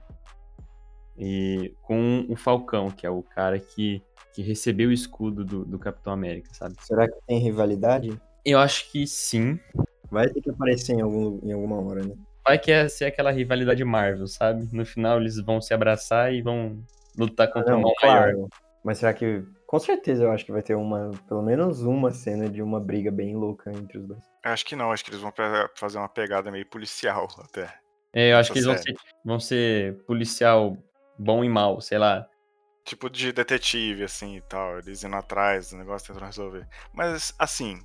E 1.17 1.75
com 1.83 2.25
o 2.27 2.35
Falcão, 2.35 2.89
que 2.89 3.05
é 3.05 3.09
o 3.09 3.21
cara 3.21 3.59
que, 3.59 4.01
que 4.33 4.41
recebeu 4.41 4.89
o 4.89 4.93
escudo 4.93 5.45
do, 5.45 5.63
do 5.63 5.77
Capitão 5.77 6.13
América, 6.13 6.49
sabe? 6.53 6.75
Será 6.79 7.07
que 7.07 7.15
tem 7.27 7.37
rivalidade? 7.37 8.19
Eu 8.43 8.57
acho 8.59 8.91
que 8.91 9.05
sim. 9.05 9.59
Vai 10.09 10.29
ter 10.29 10.41
que 10.41 10.49
aparecer 10.49 10.93
em, 10.93 11.01
algum, 11.01 11.39
em 11.43 11.51
alguma 11.51 11.79
hora, 11.79 12.03
né? 12.03 12.15
Vai 12.45 12.59
que 12.59 12.71
é 12.71 12.87
ser 12.87 13.05
aquela 13.05 13.31
rivalidade 13.31 13.83
Marvel, 13.83 14.27
sabe? 14.27 14.67
No 14.71 14.85
final 14.85 15.19
eles 15.19 15.37
vão 15.39 15.61
se 15.61 15.73
abraçar 15.73 16.33
e 16.33 16.41
vão 16.41 16.83
lutar 17.17 17.51
contra 17.51 17.75
um 17.75 17.81
mal 17.81 17.93
claro. 17.95 18.37
maior. 18.37 18.49
Mas 18.83 18.97
será 18.99 19.13
que. 19.13 19.43
Com 19.65 19.79
certeza 19.79 20.23
eu 20.23 20.31
acho 20.31 20.45
que 20.45 20.51
vai 20.51 20.61
ter 20.61 20.75
uma. 20.75 21.11
Pelo 21.27 21.41
menos 21.41 21.81
uma 21.81 22.11
cena 22.11 22.49
de 22.49 22.61
uma 22.61 22.79
briga 22.79 23.11
bem 23.11 23.35
louca 23.35 23.71
entre 23.71 23.97
os 23.97 24.07
dois. 24.07 24.23
Acho 24.43 24.65
que 24.65 24.75
não, 24.75 24.91
acho 24.91 25.03
que 25.03 25.11
eles 25.11 25.21
vão 25.21 25.33
fazer 25.75 25.97
uma 25.97 26.09
pegada 26.09 26.51
meio 26.51 26.65
policial 26.65 27.27
até. 27.39 27.73
É, 28.13 28.31
eu 28.31 28.37
acho 28.37 28.51
Essa 28.51 28.53
que 28.53 28.59
eles 28.59 28.65
vão 28.65 28.77
ser, 28.77 28.95
vão 29.25 29.39
ser 29.39 30.03
policial 30.05 30.77
bom 31.17 31.43
e 31.43 31.49
mal, 31.49 31.79
sei 31.81 31.97
lá. 31.97 32.27
Tipo 32.85 33.09
de 33.09 33.31
detetive, 33.31 34.03
assim 34.03 34.37
e 34.37 34.41
tal. 34.41 34.77
Eles 34.79 35.03
indo 35.03 35.15
atrás 35.15 35.71
do 35.71 35.77
negócio 35.77 36.07
tentando 36.07 36.25
resolver. 36.25 36.67
Mas, 36.93 37.33
assim, 37.39 37.81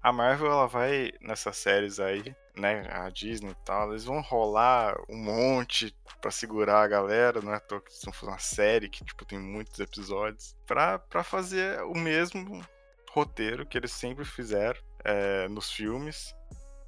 a 0.00 0.12
Marvel, 0.12 0.50
ela 0.50 0.66
vai 0.66 1.10
nessas 1.20 1.56
séries 1.56 1.98
aí, 1.98 2.22
né? 2.56 2.88
A 2.90 3.08
Disney 3.10 3.50
e 3.50 3.64
tal, 3.64 3.90
eles 3.90 4.04
vão 4.04 4.20
rolar 4.20 4.96
um 5.08 5.16
monte 5.16 5.94
pra 6.20 6.30
segurar 6.30 6.82
a 6.82 6.88
galera, 6.88 7.40
não 7.40 7.52
é 7.52 7.56
à 7.56 7.60
que 7.80 7.92
uma 8.28 8.38
série 8.38 8.88
que, 8.88 9.04
tipo, 9.04 9.24
tem 9.24 9.38
muitos 9.38 9.78
episódios. 9.80 10.56
Pra, 10.66 10.98
fazer 11.24 11.82
o 11.82 11.94
mesmo 11.94 12.64
roteiro 13.10 13.66
que 13.66 13.78
eles 13.78 13.92
sempre 13.92 14.24
fizeram 14.24 14.80
é, 15.04 15.48
nos 15.48 15.72
filmes. 15.72 16.34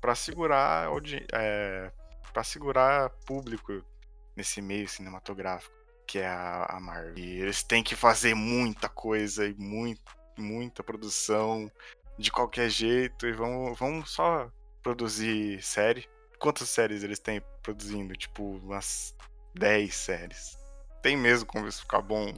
Pra 0.00 0.14
segurar, 0.14 0.90
é, 1.32 1.92
pra 2.32 2.42
segurar 2.42 3.10
público 3.24 3.84
nesse 4.36 4.60
meio 4.60 4.88
cinematográfico 4.88 5.82
que 6.06 6.18
é 6.18 6.26
a, 6.26 6.66
a 6.68 6.80
Marvel. 6.80 7.16
E 7.16 7.40
eles 7.40 7.62
têm 7.62 7.82
que 7.82 7.96
fazer 7.96 8.34
muita 8.34 8.88
coisa 8.88 9.46
e 9.46 9.54
muito, 9.54 10.02
muita 10.36 10.82
produção 10.82 11.70
de 12.18 12.30
qualquer 12.30 12.68
jeito 12.68 13.26
e 13.26 13.32
vão, 13.32 13.72
vão 13.74 14.04
só 14.04 14.50
produzir 14.82 15.62
série. 15.62 16.04
Quantas 16.38 16.68
séries 16.68 17.02
eles 17.02 17.18
têm 17.18 17.40
produzindo? 17.62 18.14
Tipo, 18.14 18.42
umas 18.42 19.14
10 19.54 19.94
séries. 19.94 20.58
Tem 21.02 21.16
mesmo 21.16 21.46
como 21.46 21.68
isso 21.68 21.80
ficar 21.80 22.00
bom. 22.00 22.32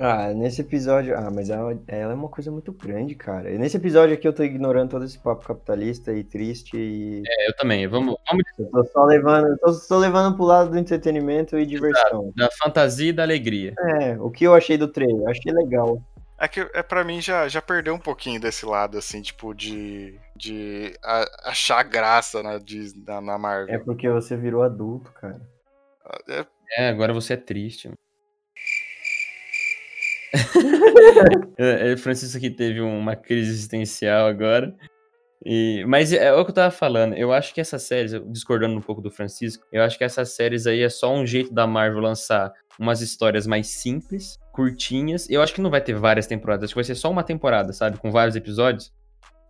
Ah, 0.00 0.32
nesse 0.32 0.62
episódio. 0.62 1.14
Ah, 1.16 1.30
mas 1.30 1.50
ela, 1.50 1.78
ela 1.86 2.12
é 2.12 2.14
uma 2.14 2.28
coisa 2.28 2.50
muito 2.50 2.72
grande, 2.72 3.14
cara. 3.14 3.50
E 3.50 3.58
nesse 3.58 3.76
episódio 3.76 4.14
aqui 4.14 4.26
eu 4.26 4.32
tô 4.32 4.42
ignorando 4.42 4.90
todo 4.90 5.04
esse 5.04 5.18
papo 5.18 5.44
capitalista 5.44 6.10
e 6.12 6.24
triste 6.24 6.74
e. 6.74 7.22
É, 7.26 7.48
eu 7.50 7.56
também. 7.56 7.86
Vamos, 7.86 8.16
vamos 8.28 8.44
Eu 8.58 8.70
tô 8.70 8.84
só 8.84 9.04
levando. 9.04 9.48
Eu 9.48 9.58
tô 9.58 9.72
só 9.74 9.98
levando 9.98 10.34
pro 10.36 10.46
lado 10.46 10.70
do 10.70 10.78
entretenimento 10.78 11.58
e 11.58 11.66
diversão. 11.66 12.32
da 12.34 12.48
fantasia 12.62 13.10
e 13.10 13.12
da 13.12 13.22
alegria. 13.22 13.74
É, 13.78 14.16
o 14.18 14.30
que 14.30 14.44
eu 14.44 14.54
achei 14.54 14.78
do 14.78 14.88
trailer? 14.88 15.22
Eu 15.22 15.28
achei 15.28 15.52
legal. 15.52 16.02
É 16.40 16.48
que 16.48 16.60
é, 16.72 16.82
pra 16.82 17.04
mim 17.04 17.20
já, 17.20 17.46
já 17.48 17.60
perdeu 17.60 17.94
um 17.94 17.98
pouquinho 17.98 18.40
desse 18.40 18.64
lado, 18.64 18.96
assim, 18.96 19.20
tipo, 19.20 19.52
de, 19.52 20.18
de 20.34 20.96
a- 21.04 21.50
achar 21.50 21.82
graça 21.82 22.42
na, 22.42 22.56
Disney, 22.56 23.04
na, 23.06 23.20
na 23.20 23.36
Marvel. 23.38 23.74
É 23.74 23.78
porque 23.78 24.08
você 24.08 24.36
virou 24.38 24.62
adulto, 24.62 25.12
cara. 25.12 25.38
É, 26.28 26.46
É, 26.78 26.88
agora 26.88 27.12
você 27.12 27.34
é 27.34 27.36
triste. 27.36 27.88
mano. 27.88 27.98
É, 31.58 31.92
é, 31.92 31.96
Francisco 31.96 32.38
aqui 32.38 32.48
teve 32.50 32.80
uma 32.80 33.14
crise 33.14 33.50
existencial 33.50 34.26
agora. 34.26 34.74
E, 35.44 35.84
mas 35.86 36.12
é 36.12 36.32
o 36.32 36.44
que 36.44 36.50
eu 36.50 36.54
tava 36.54 36.70
falando. 36.70 37.14
Eu 37.14 37.32
acho 37.32 37.52
que 37.52 37.60
essas 37.60 37.82
séries, 37.82 38.12
discordando 38.26 38.76
um 38.76 38.80
pouco 38.80 39.02
do 39.02 39.10
Francisco, 39.10 39.66
eu 39.72 39.82
acho 39.82 39.98
que 39.98 40.04
essas 40.04 40.34
séries 40.34 40.66
aí 40.66 40.82
é 40.82 40.88
só 40.88 41.12
um 41.14 41.26
jeito 41.26 41.52
da 41.52 41.66
Marvel 41.66 42.00
lançar 42.00 42.52
umas 42.78 43.00
histórias 43.02 43.46
mais 43.46 43.68
simples, 43.68 44.38
curtinhas. 44.60 45.26
Eu 45.30 45.40
acho 45.40 45.54
que 45.54 45.60
não 45.62 45.70
vai 45.70 45.80
ter 45.80 45.94
várias 45.94 46.26
temporadas, 46.26 46.64
acho 46.64 46.74
que 46.74 46.78
vai 46.78 46.84
ser 46.84 46.94
só 46.94 47.10
uma 47.10 47.22
temporada, 47.22 47.72
sabe? 47.72 47.96
Com 47.96 48.10
vários 48.10 48.36
episódios. 48.36 48.92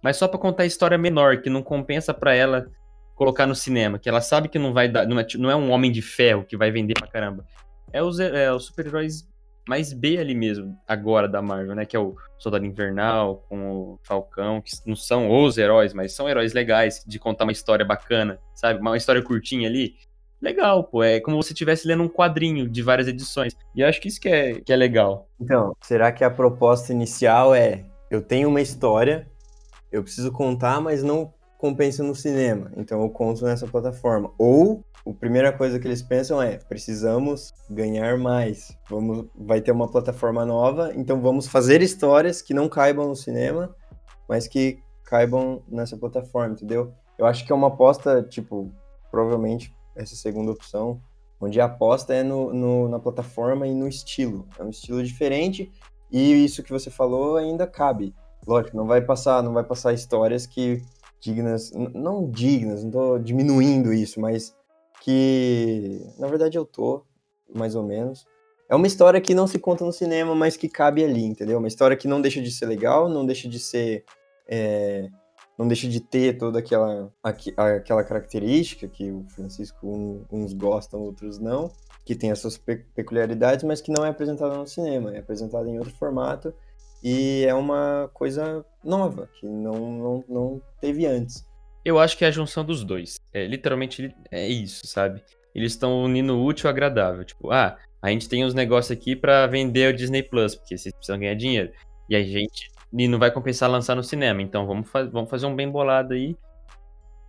Mas 0.00 0.16
só 0.16 0.28
pra 0.28 0.38
contar 0.38 0.62
a 0.62 0.66
história 0.66 0.96
menor, 0.96 1.42
que 1.42 1.50
não 1.50 1.64
compensa 1.64 2.14
pra 2.14 2.32
ela 2.32 2.70
colocar 3.16 3.44
no 3.44 3.54
cinema, 3.56 3.98
que 3.98 4.08
ela 4.08 4.20
sabe 4.20 4.48
que 4.48 4.58
não 4.58 4.72
vai 4.72 4.88
dar. 4.88 5.06
Não 5.06 5.18
é, 5.18 5.26
não 5.36 5.50
é 5.50 5.56
um 5.56 5.72
homem 5.72 5.90
de 5.90 6.00
ferro 6.00 6.44
que 6.44 6.56
vai 6.56 6.70
vender 6.70 6.94
pra 6.94 7.08
caramba. 7.08 7.44
É 7.92 8.00
os, 8.00 8.20
é 8.20 8.52
os 8.52 8.66
super-heróis 8.66 9.28
mais 9.68 9.92
B 9.92 10.16
ali 10.18 10.34
mesmo, 10.34 10.76
agora 10.86 11.28
da 11.28 11.42
Marvel, 11.42 11.74
né? 11.74 11.84
Que 11.84 11.96
é 11.96 11.98
o 11.98 12.14
Soldado 12.38 12.64
Invernal, 12.64 13.44
com 13.48 13.70
o 13.72 14.00
Falcão, 14.04 14.62
que 14.62 14.70
não 14.86 14.94
são 14.94 15.28
os 15.28 15.58
heróis, 15.58 15.92
mas 15.92 16.12
são 16.12 16.28
heróis 16.28 16.52
legais, 16.52 17.04
de 17.04 17.18
contar 17.18 17.44
uma 17.44 17.52
história 17.52 17.84
bacana, 17.84 18.38
sabe? 18.54 18.80
Uma 18.80 18.96
história 18.96 19.20
curtinha 19.22 19.68
ali. 19.68 19.94
Legal, 20.40 20.84
pô. 20.84 21.02
É 21.02 21.20
como 21.20 21.40
se 21.42 21.48
você 21.48 21.52
estivesse 21.52 21.86
lendo 21.86 22.02
um 22.02 22.08
quadrinho 22.08 22.68
de 22.68 22.82
várias 22.82 23.06
edições. 23.06 23.54
E 23.74 23.80
eu 23.80 23.88
acho 23.88 24.00
que 24.00 24.08
isso 24.08 24.20
que 24.20 24.28
é, 24.28 24.60
que 24.60 24.72
é 24.72 24.76
legal. 24.76 25.28
Então, 25.38 25.76
será 25.82 26.10
que 26.10 26.24
a 26.24 26.30
proposta 26.30 26.92
inicial 26.92 27.54
é: 27.54 27.84
eu 28.10 28.22
tenho 28.22 28.48
uma 28.48 28.60
história, 28.60 29.28
eu 29.92 30.02
preciso 30.02 30.32
contar, 30.32 30.80
mas 30.80 31.02
não 31.02 31.32
compensa 31.58 32.02
no 32.02 32.14
cinema, 32.14 32.72
então 32.74 33.02
eu 33.02 33.10
conto 33.10 33.44
nessa 33.44 33.66
plataforma? 33.66 34.32
Ou 34.38 34.82
a 35.06 35.12
primeira 35.12 35.52
coisa 35.52 35.78
que 35.78 35.86
eles 35.86 36.02
pensam 36.02 36.40
é: 36.40 36.56
precisamos 36.56 37.52
ganhar 37.68 38.16
mais, 38.16 38.74
vamos, 38.88 39.26
vai 39.34 39.60
ter 39.60 39.72
uma 39.72 39.90
plataforma 39.90 40.46
nova, 40.46 40.92
então 40.94 41.20
vamos 41.20 41.46
fazer 41.46 41.82
histórias 41.82 42.40
que 42.40 42.54
não 42.54 42.68
caibam 42.68 43.08
no 43.08 43.16
cinema, 43.16 43.74
mas 44.26 44.48
que 44.48 44.78
caibam 45.04 45.62
nessa 45.68 45.98
plataforma, 45.98 46.54
entendeu? 46.54 46.94
Eu 47.18 47.26
acho 47.26 47.44
que 47.44 47.52
é 47.52 47.54
uma 47.54 47.68
aposta, 47.68 48.22
tipo, 48.22 48.72
provavelmente 49.10 49.74
essa 49.96 50.14
segunda 50.16 50.50
opção, 50.52 51.00
onde 51.40 51.60
a 51.60 51.64
aposta 51.64 52.14
é 52.14 52.22
no, 52.22 52.52
no- 52.52 52.88
na 52.88 52.98
plataforma 52.98 53.66
e 53.66 53.74
no 53.74 53.88
estilo. 53.88 54.46
É 54.58 54.62
um 54.62 54.70
estilo 54.70 55.02
diferente 55.02 55.70
e 56.10 56.44
isso 56.44 56.62
que 56.62 56.70
você 56.72 56.90
falou 56.90 57.36
ainda 57.36 57.66
cabe. 57.66 58.14
Lógico, 58.46 58.76
não 58.76 58.86
vai 58.86 59.00
passar, 59.02 59.42
não 59.42 59.52
vai 59.52 59.64
passar 59.64 59.92
histórias 59.92 60.46
que 60.46 60.82
dignas, 61.20 61.70
não 61.72 62.30
dignas, 62.30 62.82
não 62.82 62.90
tô 62.90 63.18
diminuindo 63.18 63.92
isso, 63.92 64.20
mas 64.20 64.54
que 65.02 66.00
na 66.18 66.26
verdade 66.28 66.56
eu 66.56 66.64
tô, 66.64 67.02
mais 67.54 67.74
ou 67.74 67.82
menos. 67.82 68.26
É 68.68 68.74
uma 68.74 68.86
história 68.86 69.20
que 69.20 69.34
não 69.34 69.46
se 69.46 69.58
conta 69.58 69.84
no 69.84 69.92
cinema, 69.92 70.34
mas 70.34 70.56
que 70.56 70.68
cabe 70.68 71.02
ali, 71.04 71.24
entendeu? 71.24 71.58
Uma 71.58 71.66
história 71.68 71.96
que 71.96 72.06
não 72.06 72.20
deixa 72.20 72.40
de 72.40 72.50
ser 72.52 72.66
legal, 72.66 73.08
não 73.08 73.26
deixa 73.26 73.48
de 73.48 73.58
ser 73.58 74.04
é, 74.48 75.08
não 75.60 75.68
deixa 75.68 75.86
de 75.86 76.00
ter 76.00 76.38
toda 76.38 76.58
aquela, 76.58 77.12
aquela 77.22 78.02
característica 78.02 78.88
que 78.88 79.10
o 79.10 79.26
Francisco 79.28 80.26
uns 80.32 80.54
gostam, 80.54 81.00
outros 81.00 81.38
não, 81.38 81.70
que 82.02 82.14
tem 82.14 82.30
as 82.30 82.38
suas 82.38 82.56
pe- 82.56 82.86
peculiaridades, 82.94 83.62
mas 83.62 83.82
que 83.82 83.92
não 83.92 84.02
é 84.02 84.08
apresentada 84.08 84.56
no 84.56 84.66
cinema, 84.66 85.14
é 85.14 85.18
apresentada 85.18 85.68
em 85.68 85.78
outro 85.78 85.94
formato 85.96 86.54
e 87.04 87.44
é 87.46 87.52
uma 87.52 88.10
coisa 88.14 88.64
nova, 88.82 89.28
que 89.38 89.46
não, 89.46 89.98
não, 89.98 90.24
não 90.26 90.62
teve 90.80 91.04
antes. 91.04 91.46
Eu 91.84 91.98
acho 91.98 92.16
que 92.16 92.24
é 92.24 92.28
a 92.28 92.32
junção 92.32 92.64
dos 92.64 92.82
dois. 92.82 93.20
É 93.30 93.46
literalmente 93.46 94.14
é 94.30 94.48
isso, 94.48 94.86
sabe? 94.86 95.22
Eles 95.54 95.72
estão 95.72 96.02
unindo 96.02 96.38
o 96.38 96.44
útil 96.44 96.68
ao 96.68 96.72
agradável. 96.72 97.22
Tipo, 97.22 97.50
ah, 97.50 97.76
a 98.00 98.08
gente 98.08 98.30
tem 98.30 98.46
uns 98.46 98.54
negócios 98.54 98.96
aqui 98.96 99.14
pra 99.14 99.46
vender 99.46 99.92
o 99.92 99.96
Disney 99.96 100.22
Plus, 100.22 100.54
porque 100.54 100.78
vocês 100.78 100.94
precisam 100.94 101.18
ganhar 101.18 101.34
dinheiro. 101.34 101.70
E 102.08 102.16
a 102.16 102.22
gente. 102.22 102.70
E 102.92 103.08
não 103.08 103.18
vai 103.18 103.30
compensar 103.30 103.70
lançar 103.70 103.94
no 103.94 104.02
cinema. 104.02 104.42
Então 104.42 104.66
vamos, 104.66 104.88
fa 104.88 105.04
vamos 105.04 105.30
fazer 105.30 105.46
um 105.46 105.54
bem 105.54 105.70
bolado 105.70 106.14
aí. 106.14 106.36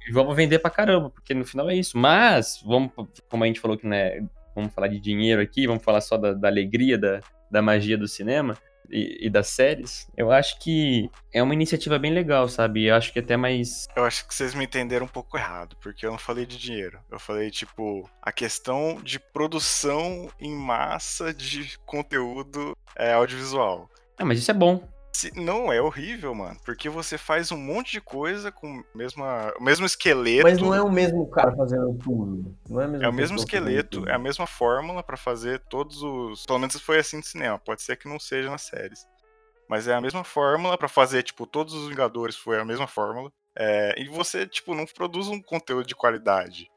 E 0.07 0.11
vamos 0.11 0.35
vender 0.35 0.59
pra 0.59 0.71
caramba, 0.71 1.09
porque 1.09 1.33
no 1.33 1.45
final 1.45 1.69
é 1.69 1.75
isso. 1.75 1.97
Mas, 1.97 2.61
vamos, 2.65 2.91
como 3.29 3.43
a 3.43 3.47
gente 3.47 3.59
falou 3.59 3.77
que 3.77 3.85
né, 3.85 4.25
vamos 4.55 4.73
falar 4.73 4.87
de 4.87 4.99
dinheiro 4.99 5.41
aqui, 5.41 5.67
vamos 5.67 5.83
falar 5.83 6.01
só 6.01 6.17
da, 6.17 6.33
da 6.33 6.47
alegria, 6.47 6.97
da, 6.97 7.19
da 7.49 7.61
magia 7.61 7.97
do 7.97 8.07
cinema 8.07 8.57
e, 8.91 9.27
e 9.27 9.29
das 9.29 9.47
séries. 9.47 10.09
Eu 10.15 10.31
acho 10.31 10.59
que 10.59 11.09
é 11.33 11.41
uma 11.41 11.53
iniciativa 11.53 11.97
bem 11.97 12.11
legal, 12.11 12.47
sabe? 12.47 12.85
Eu 12.85 12.95
acho 12.95 13.11
que 13.13 13.19
até 13.19 13.37
mais 13.37 13.87
Eu 13.95 14.03
acho 14.03 14.27
que 14.27 14.33
vocês 14.33 14.53
me 14.53 14.65
entenderam 14.65 15.05
um 15.05 15.09
pouco 15.09 15.37
errado, 15.37 15.75
porque 15.81 16.05
eu 16.05 16.11
não 16.11 16.17
falei 16.17 16.45
de 16.45 16.57
dinheiro. 16.57 16.99
Eu 17.09 17.19
falei, 17.19 17.49
tipo, 17.49 18.09
a 18.21 18.31
questão 18.31 18.99
de 19.01 19.19
produção 19.19 20.29
em 20.39 20.53
massa 20.53 21.33
de 21.33 21.77
conteúdo 21.85 22.75
é, 22.95 23.13
audiovisual. 23.13 23.89
Ah, 24.17 24.25
mas 24.25 24.39
isso 24.39 24.51
é 24.51 24.53
bom. 24.53 24.87
Se- 25.13 25.31
não 25.35 25.71
é 25.71 25.81
horrível, 25.81 26.33
mano, 26.33 26.57
porque 26.63 26.87
você 26.89 27.17
faz 27.17 27.51
um 27.51 27.57
monte 27.57 27.91
de 27.91 28.01
coisa 28.01 28.51
com 28.51 28.79
o 28.79 28.83
mesma, 28.97 29.53
o 29.59 29.63
mesmo 29.63 29.85
esqueleto. 29.85 30.43
Mas 30.47 30.57
não 30.59 30.73
é 30.73 30.81
o 30.81 30.89
mesmo 30.91 31.29
cara 31.29 31.53
fazendo 31.55 31.93
tudo. 31.97 32.55
Não 32.69 32.81
é, 32.81 32.85
a 32.85 32.87
mesma 32.87 33.05
É 33.05 33.09
o 33.09 33.13
mesmo 33.13 33.37
esqueleto, 33.37 34.07
é 34.07 34.13
a 34.13 34.19
mesma 34.19 34.47
fórmula 34.47 35.03
pra 35.03 35.17
fazer 35.17 35.59
todos 35.69 36.01
os. 36.01 36.45
Pelo 36.45 36.59
menos 36.59 36.79
foi 36.79 36.99
assim 36.99 37.17
no 37.17 37.23
cinema, 37.23 37.59
pode 37.59 37.81
ser 37.81 37.97
que 37.97 38.07
não 38.07 38.19
seja 38.19 38.49
nas 38.49 38.61
séries. 38.61 39.05
Mas 39.67 39.87
é 39.87 39.93
a 39.93 40.01
mesma 40.01 40.23
fórmula 40.23 40.77
pra 40.77 40.87
fazer, 40.87 41.23
tipo, 41.23 41.45
todos 41.45 41.73
os 41.73 41.87
Vingadores 41.89 42.35
foi 42.35 42.59
a 42.59 42.65
mesma 42.65 42.87
fórmula. 42.87 43.31
É, 43.55 43.93
e 44.01 44.07
você, 44.07 44.47
tipo, 44.47 44.73
não 44.73 44.85
produz 44.85 45.27
um 45.27 45.41
conteúdo 45.41 45.85
de 45.85 45.95
qualidade. 45.95 46.69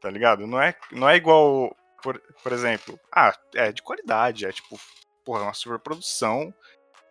Tá 0.00 0.10
ligado? 0.10 0.46
Não 0.46 0.60
é, 0.60 0.74
não 0.92 1.08
é 1.08 1.16
igual, 1.16 1.74
por, 2.02 2.20
por 2.42 2.52
exemplo, 2.52 2.98
ah, 3.12 3.32
é 3.54 3.72
de 3.72 3.82
qualidade, 3.82 4.44
é 4.44 4.52
tipo, 4.52 4.78
porra, 5.24 5.42
uma 5.44 5.54
superprodução. 5.54 6.52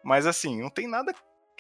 Mas 0.04 0.26
assim, 0.26 0.62
não 0.62 0.70
tem 0.70 0.88
nada 0.88 1.14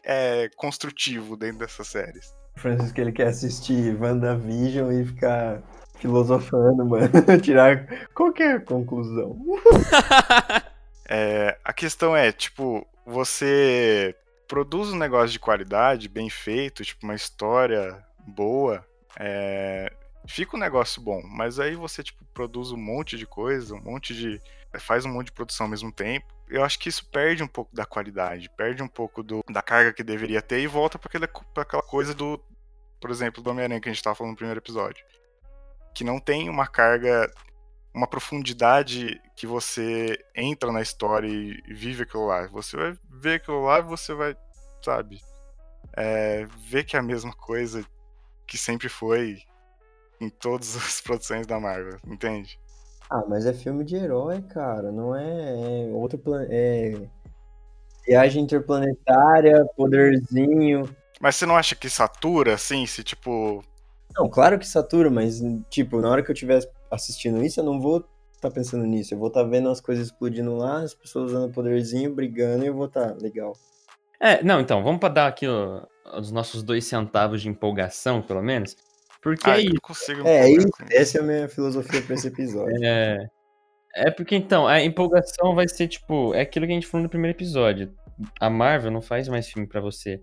é, 0.03 0.49
construtivo 0.55 1.37
dentro 1.37 1.59
dessas 1.59 1.87
séries. 1.87 2.33
Francisco 2.55 2.99
ele 2.99 3.11
quer 3.11 3.27
assistir 3.27 3.99
WandaVision 3.99 4.91
e 4.91 5.05
ficar 5.05 5.61
filosofando, 5.97 6.85
mano. 6.85 7.09
Tirar 7.41 7.87
qualquer 8.13 8.63
conclusão. 8.63 9.37
É, 11.05 11.59
a 11.63 11.73
questão 11.73 12.15
é, 12.15 12.31
tipo, 12.31 12.87
você 13.05 14.15
produz 14.47 14.89
um 14.89 14.97
negócio 14.97 15.29
de 15.29 15.39
qualidade, 15.39 16.07
bem 16.07 16.29
feito, 16.29 16.83
tipo, 16.83 17.05
uma 17.05 17.13
história 17.13 18.03
boa, 18.25 18.83
é, 19.19 19.91
fica 20.27 20.55
um 20.55 20.59
negócio 20.59 21.01
bom. 21.01 21.21
Mas 21.23 21.59
aí 21.59 21.75
você, 21.75 22.01
tipo, 22.03 22.23
produz 22.33 22.71
um 22.71 22.77
monte 22.77 23.17
de 23.17 23.25
coisa, 23.25 23.75
um 23.75 23.81
monte 23.81 24.15
de. 24.15 24.41
faz 24.79 25.05
um 25.05 25.09
monte 25.09 25.27
de 25.27 25.33
produção 25.33 25.65
ao 25.65 25.69
mesmo 25.69 25.91
tempo. 25.91 26.32
Eu 26.53 26.63
acho 26.63 26.77
que 26.77 26.87
isso 26.87 27.03
perde 27.09 27.41
um 27.41 27.47
pouco 27.47 27.75
da 27.75 27.83
qualidade, 27.83 28.47
perde 28.55 28.83
um 28.83 28.87
pouco 28.87 29.23
do, 29.23 29.43
da 29.49 29.59
carga 29.59 29.91
que 29.91 30.03
deveria 30.03 30.39
ter 30.39 30.59
e 30.59 30.67
volta 30.67 30.99
para 30.99 31.63
aquela 31.63 31.81
coisa 31.81 32.13
do. 32.13 32.39
Por 33.01 33.09
exemplo, 33.09 33.41
do 33.41 33.49
Homem-Aranha 33.49 33.81
que 33.81 33.89
a 33.89 33.91
gente 33.91 34.03
tava 34.03 34.15
falando 34.15 34.33
no 34.33 34.37
primeiro 34.37 34.59
episódio. 34.59 35.03
Que 35.95 36.03
não 36.03 36.19
tem 36.19 36.49
uma 36.49 36.67
carga 36.67 37.27
uma 37.91 38.05
profundidade 38.05 39.19
que 39.35 39.47
você 39.47 40.15
entra 40.35 40.71
na 40.71 40.81
história 40.81 41.27
e 41.27 41.59
vive 41.73 42.03
aquilo 42.03 42.27
lá. 42.27 42.45
Você 42.47 42.77
vai 42.77 42.97
ver 43.09 43.35
aquilo 43.35 43.63
lá 43.63 43.79
e 43.79 43.83
você 43.83 44.13
vai, 44.13 44.35
sabe, 44.85 45.19
é, 45.95 46.45
ver 46.69 46.83
que 46.83 46.95
é 46.95 46.99
a 46.99 47.03
mesma 47.03 47.33
coisa 47.33 47.83
que 48.45 48.59
sempre 48.59 48.89
foi 48.89 49.41
em 50.21 50.29
todas 50.29 50.75
as 50.75 51.01
produções 51.01 51.47
da 51.47 51.59
Marvel, 51.59 51.99
entende? 52.05 52.59
Ah, 53.13 53.23
mas 53.29 53.45
é 53.45 53.53
filme 53.53 53.85
de 53.85 53.95
herói, 53.95 54.41
cara, 54.41 54.91
não 54.91 55.15
é, 55.15 55.83
é 55.87 55.93
outro 55.93 56.17
plan... 56.17 56.47
é 56.49 56.99
viagem 58.07 58.43
interplanetária, 58.43 59.63
poderzinho. 59.77 60.89
Mas 61.21 61.35
você 61.35 61.45
não 61.45 61.55
acha 61.55 61.75
que 61.75 61.87
satura, 61.91 62.55
assim, 62.55 62.87
se 62.87 63.03
tipo... 63.03 63.63
Não, 64.17 64.27
claro 64.27 64.57
que 64.57 64.65
satura, 64.65 65.11
mas, 65.11 65.43
tipo, 65.69 66.01
na 66.01 66.09
hora 66.09 66.23
que 66.23 66.31
eu 66.31 66.33
estiver 66.33 66.59
assistindo 66.89 67.45
isso, 67.45 67.59
eu 67.59 67.63
não 67.63 67.79
vou 67.79 67.97
estar 67.97 68.49
tá 68.49 68.51
pensando 68.51 68.83
nisso. 68.83 69.13
Eu 69.13 69.19
vou 69.19 69.27
estar 69.27 69.43
tá 69.43 69.47
vendo 69.47 69.69
as 69.69 69.79
coisas 69.79 70.07
explodindo 70.07 70.57
lá, 70.57 70.81
as 70.81 70.95
pessoas 70.95 71.31
usando 71.31 71.53
poderzinho, 71.53 72.15
brigando, 72.15 72.63
e 72.63 72.67
eu 72.67 72.73
vou 72.73 72.87
estar 72.87 73.09
tá, 73.11 73.17
legal. 73.21 73.53
É, 74.19 74.43
não, 74.43 74.59
então, 74.59 74.83
vamos 74.83 74.99
para 74.99 75.13
dar 75.13 75.27
aqui 75.27 75.47
ó, 75.47 75.83
os 76.17 76.31
nossos 76.31 76.63
dois 76.63 76.83
centavos 76.85 77.43
de 77.43 77.47
empolgação, 77.47 78.23
pelo 78.23 78.41
menos. 78.41 78.75
Porque 79.23 79.49
ah, 79.49 79.57
é 79.57 79.61
isso. 79.61 79.81
Consigo 79.81 80.27
é 80.27 80.49
isso, 80.49 80.67
essa 80.91 81.17
é 81.17 81.21
a 81.21 81.23
minha 81.23 81.47
filosofia 81.47 82.01
para 82.01 82.13
esse 82.13 82.27
episódio. 82.27 82.77
É, 82.83 83.25
é 83.95 84.11
porque 84.11 84.35
então, 84.35 84.67
a 84.67 84.83
empolgação 84.83 85.55
vai 85.55 85.67
ser 85.67 85.87
tipo, 85.87 86.33
é 86.33 86.41
aquilo 86.41 86.65
que 86.65 86.73
a 86.73 86.75
gente 86.75 86.87
falou 86.87 87.03
no 87.03 87.09
primeiro 87.09 87.35
episódio. 87.35 87.93
A 88.39 88.49
Marvel 88.49 88.91
não 88.91 89.01
faz 89.01 89.29
mais 89.29 89.47
filme 89.47 89.65
para 89.67 89.79
você, 89.79 90.21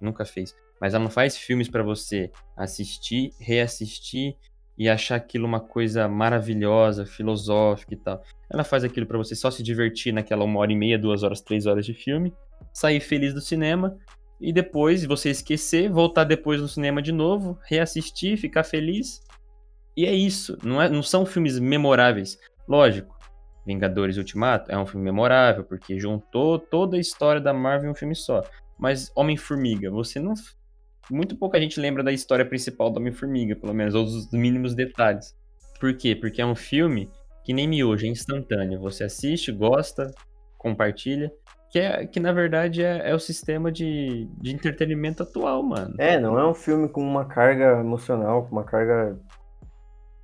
nunca 0.00 0.26
fez, 0.26 0.54
mas 0.78 0.92
ela 0.92 1.02
não 1.02 1.10
faz 1.10 1.36
filmes 1.38 1.68
para 1.68 1.82
você 1.82 2.30
assistir, 2.54 3.32
reassistir 3.40 4.36
e 4.76 4.88
achar 4.88 5.16
aquilo 5.16 5.46
uma 5.46 5.60
coisa 5.60 6.06
maravilhosa, 6.06 7.06
filosófica 7.06 7.94
e 7.94 7.96
tal. 7.96 8.22
Ela 8.52 8.62
faz 8.62 8.84
aquilo 8.84 9.06
para 9.06 9.18
você 9.18 9.34
só 9.34 9.50
se 9.50 9.62
divertir 9.62 10.12
naquela 10.12 10.44
uma 10.44 10.60
hora 10.60 10.72
e 10.72 10.76
meia, 10.76 10.98
duas 10.98 11.22
horas, 11.22 11.40
três 11.40 11.66
horas 11.66 11.86
de 11.86 11.94
filme, 11.94 12.32
sair 12.74 13.00
feliz 13.00 13.32
do 13.32 13.40
cinema 13.40 13.98
e 14.42 14.52
depois 14.52 15.04
você 15.04 15.30
esquecer, 15.30 15.88
voltar 15.88 16.24
depois 16.24 16.60
no 16.60 16.66
cinema 16.66 17.00
de 17.00 17.12
novo, 17.12 17.58
reassistir, 17.64 18.36
ficar 18.36 18.64
feliz. 18.64 19.22
E 19.96 20.04
é 20.04 20.12
isso. 20.12 20.58
Não, 20.64 20.82
é, 20.82 20.88
não 20.88 21.02
são 21.02 21.24
filmes 21.24 21.58
memoráveis. 21.60 22.38
Lógico, 22.66 23.16
Vingadores 23.64 24.16
Ultimato 24.16 24.70
é 24.72 24.76
um 24.76 24.84
filme 24.84 25.04
memorável 25.04 25.62
porque 25.62 25.98
juntou 25.98 26.58
toda 26.58 26.96
a 26.96 27.00
história 27.00 27.40
da 27.40 27.54
Marvel 27.54 27.88
em 27.88 27.92
um 27.92 27.94
filme 27.94 28.16
só. 28.16 28.42
Mas 28.76 29.12
Homem-Formiga, 29.14 29.90
você 29.90 30.18
não 30.18 30.34
muito 31.10 31.36
pouca 31.36 31.60
gente 31.60 31.78
lembra 31.80 32.02
da 32.02 32.12
história 32.12 32.44
principal 32.44 32.90
do 32.90 32.98
Homem-Formiga, 32.98 33.56
pelo 33.56 33.74
menos, 33.74 33.94
ou 33.94 34.04
dos 34.04 34.30
mínimos 34.32 34.74
detalhes. 34.74 35.36
Por 35.78 35.96
quê? 35.96 36.16
Porque 36.16 36.40
é 36.40 36.46
um 36.46 36.54
filme 36.54 37.08
que 37.44 37.52
nem 37.52 37.68
miojo, 37.68 38.06
é 38.06 38.08
instantâneo. 38.08 38.80
Você 38.80 39.04
assiste, 39.04 39.52
gosta, 39.52 40.10
compartilha. 40.58 41.32
Que, 41.72 41.78
é, 41.78 42.06
que 42.06 42.20
na 42.20 42.32
verdade 42.32 42.84
é, 42.84 43.10
é 43.10 43.14
o 43.14 43.18
sistema 43.18 43.72
de, 43.72 44.28
de 44.38 44.54
entretenimento 44.54 45.22
atual, 45.22 45.62
mano. 45.62 45.94
É, 45.98 46.20
não 46.20 46.38
é 46.38 46.46
um 46.46 46.54
filme 46.54 46.86
com 46.86 47.00
uma 47.02 47.24
carga 47.24 47.80
emocional, 47.80 48.44
com 48.44 48.52
uma 48.52 48.64
carga 48.64 49.18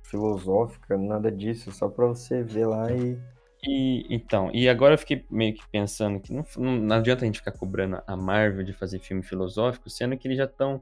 filosófica, 0.03 0.95
nada 0.95 1.31
disso. 1.31 1.71
Só 1.71 1.89
pra 1.89 2.05
você 2.05 2.43
ver 2.43 2.67
lá 2.67 2.91
e 2.91 3.17
e 3.61 4.05
então, 4.09 4.49
e 4.53 4.69
agora 4.69 4.93
eu 4.93 4.97
fiquei 4.97 5.25
meio 5.29 5.53
que 5.53 5.67
pensando 5.69 6.19
que 6.19 6.31
não, 6.31 6.45
não, 6.57 6.95
adianta 6.95 7.23
a 7.23 7.25
gente 7.25 7.39
ficar 7.39 7.51
cobrando 7.51 8.01
a 8.07 8.15
Marvel 8.15 8.63
de 8.63 8.71
fazer 8.71 8.99
filme 8.99 9.21
filosófico, 9.21 9.89
sendo 9.89 10.17
que 10.17 10.27
eles 10.27 10.37
já 10.37 10.45
estão 10.45 10.81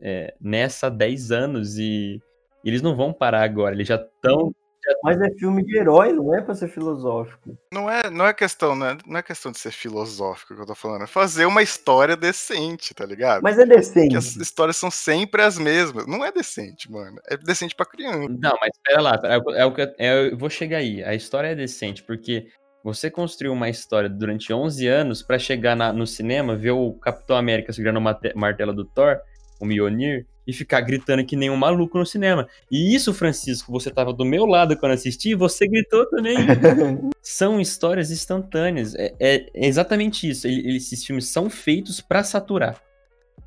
é, 0.00 0.34
nessa 0.40 0.86
há 0.86 0.90
10 0.90 1.30
anos 1.30 1.76
e, 1.76 2.18
eles 2.64 2.80
não 2.82 2.96
vão 2.96 3.12
parar 3.12 3.42
agora, 3.42 3.74
eles 3.74 3.88
já 3.88 3.96
estão 3.96 4.54
mas 5.02 5.20
é 5.20 5.30
filme 5.38 5.64
de 5.64 5.78
herói, 5.78 6.12
não 6.12 6.34
é 6.34 6.40
pra 6.40 6.54
ser 6.54 6.68
filosófico. 6.68 7.56
Não 7.72 7.90
é, 7.90 8.10
não 8.10 8.26
é 8.26 8.32
questão, 8.32 8.74
não 8.74 8.86
é, 8.86 8.98
não 9.06 9.18
é 9.18 9.22
questão 9.22 9.52
de 9.52 9.58
ser 9.58 9.70
filosófico 9.70 10.54
que 10.54 10.60
eu 10.60 10.66
tô 10.66 10.74
falando, 10.74 11.04
é 11.04 11.06
fazer 11.06 11.46
uma 11.46 11.62
história 11.62 12.16
decente, 12.16 12.94
tá 12.94 13.04
ligado? 13.04 13.42
Mas 13.42 13.58
é 13.58 13.66
decente. 13.66 14.14
Porque 14.14 14.16
as 14.16 14.36
histórias 14.36 14.76
são 14.76 14.90
sempre 14.90 15.42
as 15.42 15.58
mesmas. 15.58 16.06
Não 16.06 16.24
é 16.24 16.32
decente, 16.32 16.90
mano. 16.90 17.16
É 17.28 17.36
decente 17.36 17.74
pra 17.74 17.86
criança. 17.86 18.28
Não, 18.28 18.56
mas 18.60 18.70
pera 18.84 19.00
lá, 19.00 19.20
é, 19.24 19.64
o 19.64 19.72
que 19.72 19.82
eu, 19.82 19.94
é, 19.98 20.30
eu 20.32 20.38
vou 20.38 20.50
chegar 20.50 20.78
aí. 20.78 21.02
A 21.04 21.14
história 21.14 21.48
é 21.48 21.54
decente, 21.54 22.02
porque 22.02 22.46
você 22.82 23.10
construiu 23.10 23.52
uma 23.52 23.68
história 23.68 24.08
durante 24.08 24.52
11 24.52 24.86
anos 24.86 25.22
para 25.22 25.38
chegar 25.38 25.76
na, 25.76 25.92
no 25.92 26.06
cinema, 26.06 26.56
ver 26.56 26.70
o 26.70 26.94
Capitão 26.94 27.36
América 27.36 27.72
segurando 27.72 27.98
o 27.98 28.38
martelo 28.38 28.72
do 28.72 28.84
Thor, 28.84 29.18
o 29.60 29.66
Mjolnir, 29.66 30.26
e 30.50 30.52
ficar 30.52 30.80
gritando 30.80 31.24
que 31.24 31.36
nem 31.36 31.48
um 31.48 31.56
maluco 31.56 31.96
no 31.96 32.04
cinema. 32.04 32.48
E 32.68 32.92
isso, 32.92 33.14
Francisco, 33.14 33.70
você 33.70 33.88
estava 33.88 34.12
do 34.12 34.24
meu 34.24 34.44
lado 34.44 34.76
quando 34.76 34.92
assisti, 34.92 35.32
você 35.32 35.68
gritou 35.68 36.04
também. 36.06 36.36
são 37.22 37.60
histórias 37.60 38.10
instantâneas. 38.10 38.96
É, 38.96 39.14
é 39.20 39.46
exatamente 39.54 40.28
isso. 40.28 40.48
Ele, 40.48 40.76
esses 40.76 41.04
filmes 41.04 41.28
são 41.28 41.48
feitos 41.48 42.00
para 42.00 42.24
saturar. 42.24 42.82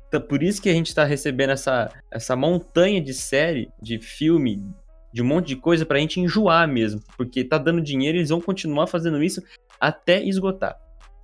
Então, 0.08 0.20
por 0.20 0.42
isso 0.42 0.62
que 0.62 0.70
a 0.70 0.72
gente 0.72 0.86
está 0.86 1.04
recebendo 1.04 1.50
essa, 1.50 1.90
essa 2.10 2.34
montanha 2.34 3.02
de 3.02 3.12
série, 3.12 3.68
de 3.82 3.98
filme, 3.98 4.64
de 5.12 5.20
um 5.20 5.26
monte 5.26 5.48
de 5.48 5.56
coisa 5.56 5.84
pra 5.84 5.98
gente 5.98 6.20
enjoar 6.20 6.66
mesmo. 6.66 7.02
Porque 7.18 7.44
tá 7.44 7.58
dando 7.58 7.82
dinheiro 7.82 8.16
e 8.16 8.20
eles 8.20 8.30
vão 8.30 8.40
continuar 8.40 8.86
fazendo 8.86 9.22
isso 9.22 9.42
até 9.78 10.22
esgotar. 10.24 10.74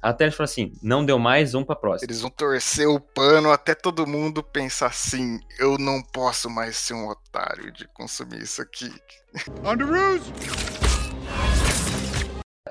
Até 0.03 0.25
eles 0.25 0.35
falam 0.35 0.51
assim, 0.51 0.73
não 0.83 1.05
deu 1.05 1.19
mais, 1.19 1.53
vamos 1.53 1.67
pra 1.67 1.77
próxima. 1.77 2.07
Eles 2.07 2.23
vão 2.23 2.31
torcer 2.31 2.89
o 2.89 2.99
pano 2.99 3.53
até 3.53 3.75
todo 3.75 4.07
mundo 4.07 4.43
pensar 4.43 4.87
assim, 4.87 5.39
eu 5.59 5.77
não 5.77 6.03
posso 6.03 6.49
mais 6.49 6.77
ser 6.77 6.95
um 6.95 7.09
otário 7.09 7.71
de 7.71 7.87
consumir 7.89 8.43
isso 8.43 8.63
aqui. 8.63 8.91
On 9.63 9.77
the! 9.77 9.85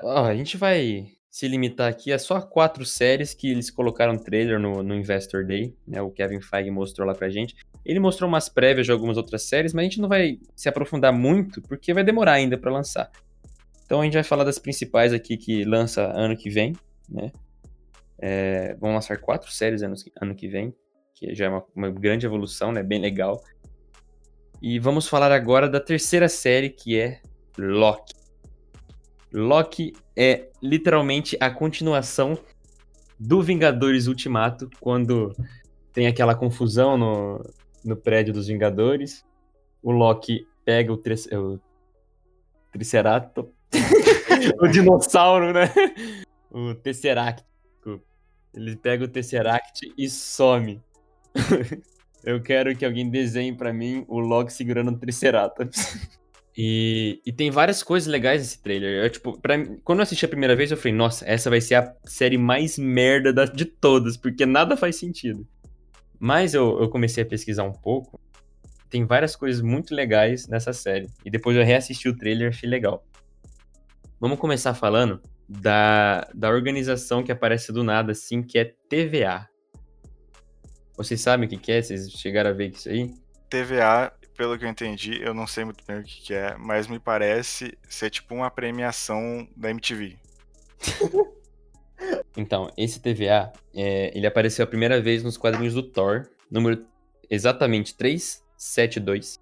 Oh, 0.02 0.24
a 0.24 0.34
gente 0.34 0.56
vai 0.56 1.06
se 1.30 1.46
limitar 1.46 1.88
aqui 1.88 2.12
a 2.12 2.18
só 2.18 2.40
quatro 2.40 2.84
séries 2.84 3.32
que 3.32 3.50
eles 3.50 3.70
colocaram 3.70 4.18
trailer 4.18 4.58
no, 4.58 4.82
no 4.82 4.94
Investor 4.94 5.46
Day, 5.46 5.76
né? 5.86 6.02
O 6.02 6.10
Kevin 6.10 6.40
Feige 6.40 6.70
mostrou 6.70 7.06
lá 7.06 7.14
pra 7.14 7.30
gente. 7.30 7.54
Ele 7.84 8.00
mostrou 8.00 8.28
umas 8.28 8.48
prévias 8.48 8.86
de 8.86 8.92
algumas 8.92 9.16
outras 9.16 9.42
séries, 9.42 9.72
mas 9.72 9.82
a 9.82 9.84
gente 9.84 10.00
não 10.00 10.08
vai 10.08 10.38
se 10.56 10.68
aprofundar 10.68 11.12
muito, 11.12 11.62
porque 11.62 11.94
vai 11.94 12.02
demorar 12.02 12.32
ainda 12.32 12.58
para 12.58 12.72
lançar. 12.72 13.10
Então 13.84 14.00
a 14.00 14.04
gente 14.04 14.14
vai 14.14 14.24
falar 14.24 14.44
das 14.44 14.58
principais 14.58 15.12
aqui 15.12 15.36
que 15.36 15.64
lança 15.64 16.02
ano 16.02 16.36
que 16.36 16.50
vem, 16.50 16.74
né? 17.10 17.32
É, 18.18 18.74
vão 18.74 18.94
lançar 18.94 19.18
quatro 19.18 19.50
séries 19.50 19.82
ano, 19.82 19.94
ano 20.20 20.34
que 20.34 20.46
vem, 20.46 20.74
que 21.14 21.34
já 21.34 21.46
é 21.46 21.48
uma, 21.48 21.64
uma, 21.74 21.90
grande 21.90 22.26
evolução, 22.26 22.70
né? 22.70 22.82
Bem 22.82 23.00
legal. 23.00 23.42
E 24.60 24.78
vamos 24.78 25.08
falar 25.08 25.32
agora 25.32 25.68
da 25.68 25.80
terceira 25.80 26.28
série, 26.28 26.68
que 26.68 26.98
é 26.98 27.20
Loki. 27.58 28.14
Loki 29.32 29.92
é 30.16 30.50
literalmente 30.62 31.36
a 31.40 31.50
continuação 31.50 32.38
do 33.18 33.42
Vingadores 33.42 34.06
Ultimato, 34.06 34.68
quando 34.80 35.34
tem 35.92 36.06
aquela 36.06 36.34
confusão 36.34 36.96
no, 36.96 37.44
no 37.84 37.96
prédio 37.96 38.34
dos 38.34 38.48
Vingadores. 38.48 39.24
O 39.82 39.90
Loki 39.92 40.46
pega 40.64 40.92
o, 40.92 40.96
tri 40.96 41.14
o 41.32 41.58
Triceratops, 42.70 43.52
o 44.60 44.68
dinossauro, 44.68 45.52
né? 45.52 45.72
O 46.50 46.74
Tesseract. 46.74 47.44
Ele 48.54 48.76
pega 48.76 49.04
o 49.04 49.08
Tesseract 49.08 49.92
e 49.96 50.08
some. 50.08 50.80
eu 52.24 52.42
quero 52.42 52.74
que 52.76 52.84
alguém 52.84 53.08
desenhe 53.08 53.54
para 53.54 53.72
mim 53.72 54.04
o 54.08 54.18
Loki 54.18 54.52
segurando 54.52 54.90
o 54.90 54.98
Triceratops. 54.98 56.08
e, 56.56 57.20
e 57.24 57.32
tem 57.32 57.50
várias 57.50 57.82
coisas 57.82 58.08
legais 58.08 58.40
nesse 58.40 58.60
trailer. 58.60 59.04
Eu, 59.04 59.10
tipo, 59.10 59.40
pra, 59.40 59.54
quando 59.84 60.00
eu 60.00 60.02
assisti 60.02 60.24
a 60.24 60.28
primeira 60.28 60.56
vez, 60.56 60.70
eu 60.70 60.76
falei, 60.76 60.92
nossa, 60.92 61.24
essa 61.28 61.48
vai 61.48 61.60
ser 61.60 61.76
a 61.76 61.94
série 62.04 62.36
mais 62.36 62.76
merda 62.76 63.32
da, 63.32 63.44
de 63.44 63.64
todas, 63.64 64.16
porque 64.16 64.44
nada 64.44 64.76
faz 64.76 64.96
sentido. 64.96 65.46
Mas 66.18 66.52
eu, 66.52 66.80
eu 66.80 66.88
comecei 66.88 67.22
a 67.22 67.26
pesquisar 67.26 67.62
um 67.62 67.72
pouco. 67.72 68.20
Tem 68.90 69.06
várias 69.06 69.36
coisas 69.36 69.62
muito 69.62 69.94
legais 69.94 70.48
nessa 70.48 70.72
série. 70.72 71.08
E 71.24 71.30
depois 71.30 71.56
eu 71.56 71.64
reassisti 71.64 72.08
o 72.08 72.16
trailer 72.16 72.46
e 72.46 72.48
achei 72.48 72.68
legal. 72.68 73.06
Vamos 74.18 74.38
começar 74.38 74.74
falando 74.74 75.22
da, 75.50 76.28
da 76.32 76.48
organização 76.48 77.24
que 77.24 77.32
aparece 77.32 77.72
do 77.72 77.82
nada, 77.82 78.12
assim, 78.12 78.40
que 78.40 78.56
é 78.56 78.72
TVA. 78.88 79.48
Vocês 80.96 81.20
sabem 81.20 81.46
o 81.46 81.50
que, 81.50 81.56
que 81.56 81.72
é? 81.72 81.82
Vocês 81.82 82.08
chegaram 82.12 82.50
a 82.50 82.52
ver 82.52 82.70
isso 82.70 82.88
aí? 82.88 83.12
TVA, 83.48 84.12
pelo 84.36 84.56
que 84.56 84.64
eu 84.64 84.68
entendi, 84.68 85.20
eu 85.20 85.34
não 85.34 85.48
sei 85.48 85.64
muito 85.64 85.84
bem 85.84 85.98
o 85.98 86.04
que, 86.04 86.22
que 86.22 86.34
é, 86.34 86.56
mas 86.56 86.86
me 86.86 87.00
parece 87.00 87.76
ser 87.88 88.10
tipo 88.10 88.32
uma 88.32 88.48
premiação 88.48 89.48
da 89.56 89.70
MTV. 89.70 90.16
então, 92.36 92.70
esse 92.76 93.00
TVA, 93.00 93.52
é, 93.74 94.16
ele 94.16 94.28
apareceu 94.28 94.62
a 94.62 94.68
primeira 94.68 95.00
vez 95.00 95.24
nos 95.24 95.36
quadrinhos 95.36 95.74
do 95.74 95.82
Thor, 95.82 96.28
número 96.48 96.86
exatamente 97.28 97.96
372. 97.96 99.40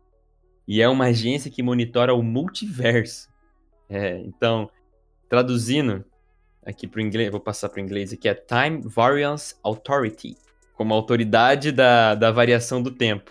E 0.66 0.80
é 0.80 0.88
uma 0.88 1.06
agência 1.06 1.50
que 1.50 1.62
monitora 1.62 2.14
o 2.14 2.22
multiverso. 2.22 3.28
É, 3.90 4.18
então, 4.20 4.70
traduzindo 5.28 6.04
aqui 6.64 6.86
para 6.86 6.98
o 6.98 7.02
inglês, 7.02 7.30
vou 7.30 7.40
passar 7.40 7.68
para 7.68 7.80
o 7.80 7.84
inglês 7.84 8.12
aqui, 8.12 8.28
é 8.28 8.34
Time 8.34 8.82
Variance 8.84 9.54
Authority, 9.62 10.36
como 10.74 10.92
autoridade 10.94 11.72
da, 11.72 12.14
da 12.14 12.30
variação 12.30 12.82
do 12.82 12.90
tempo. 12.90 13.30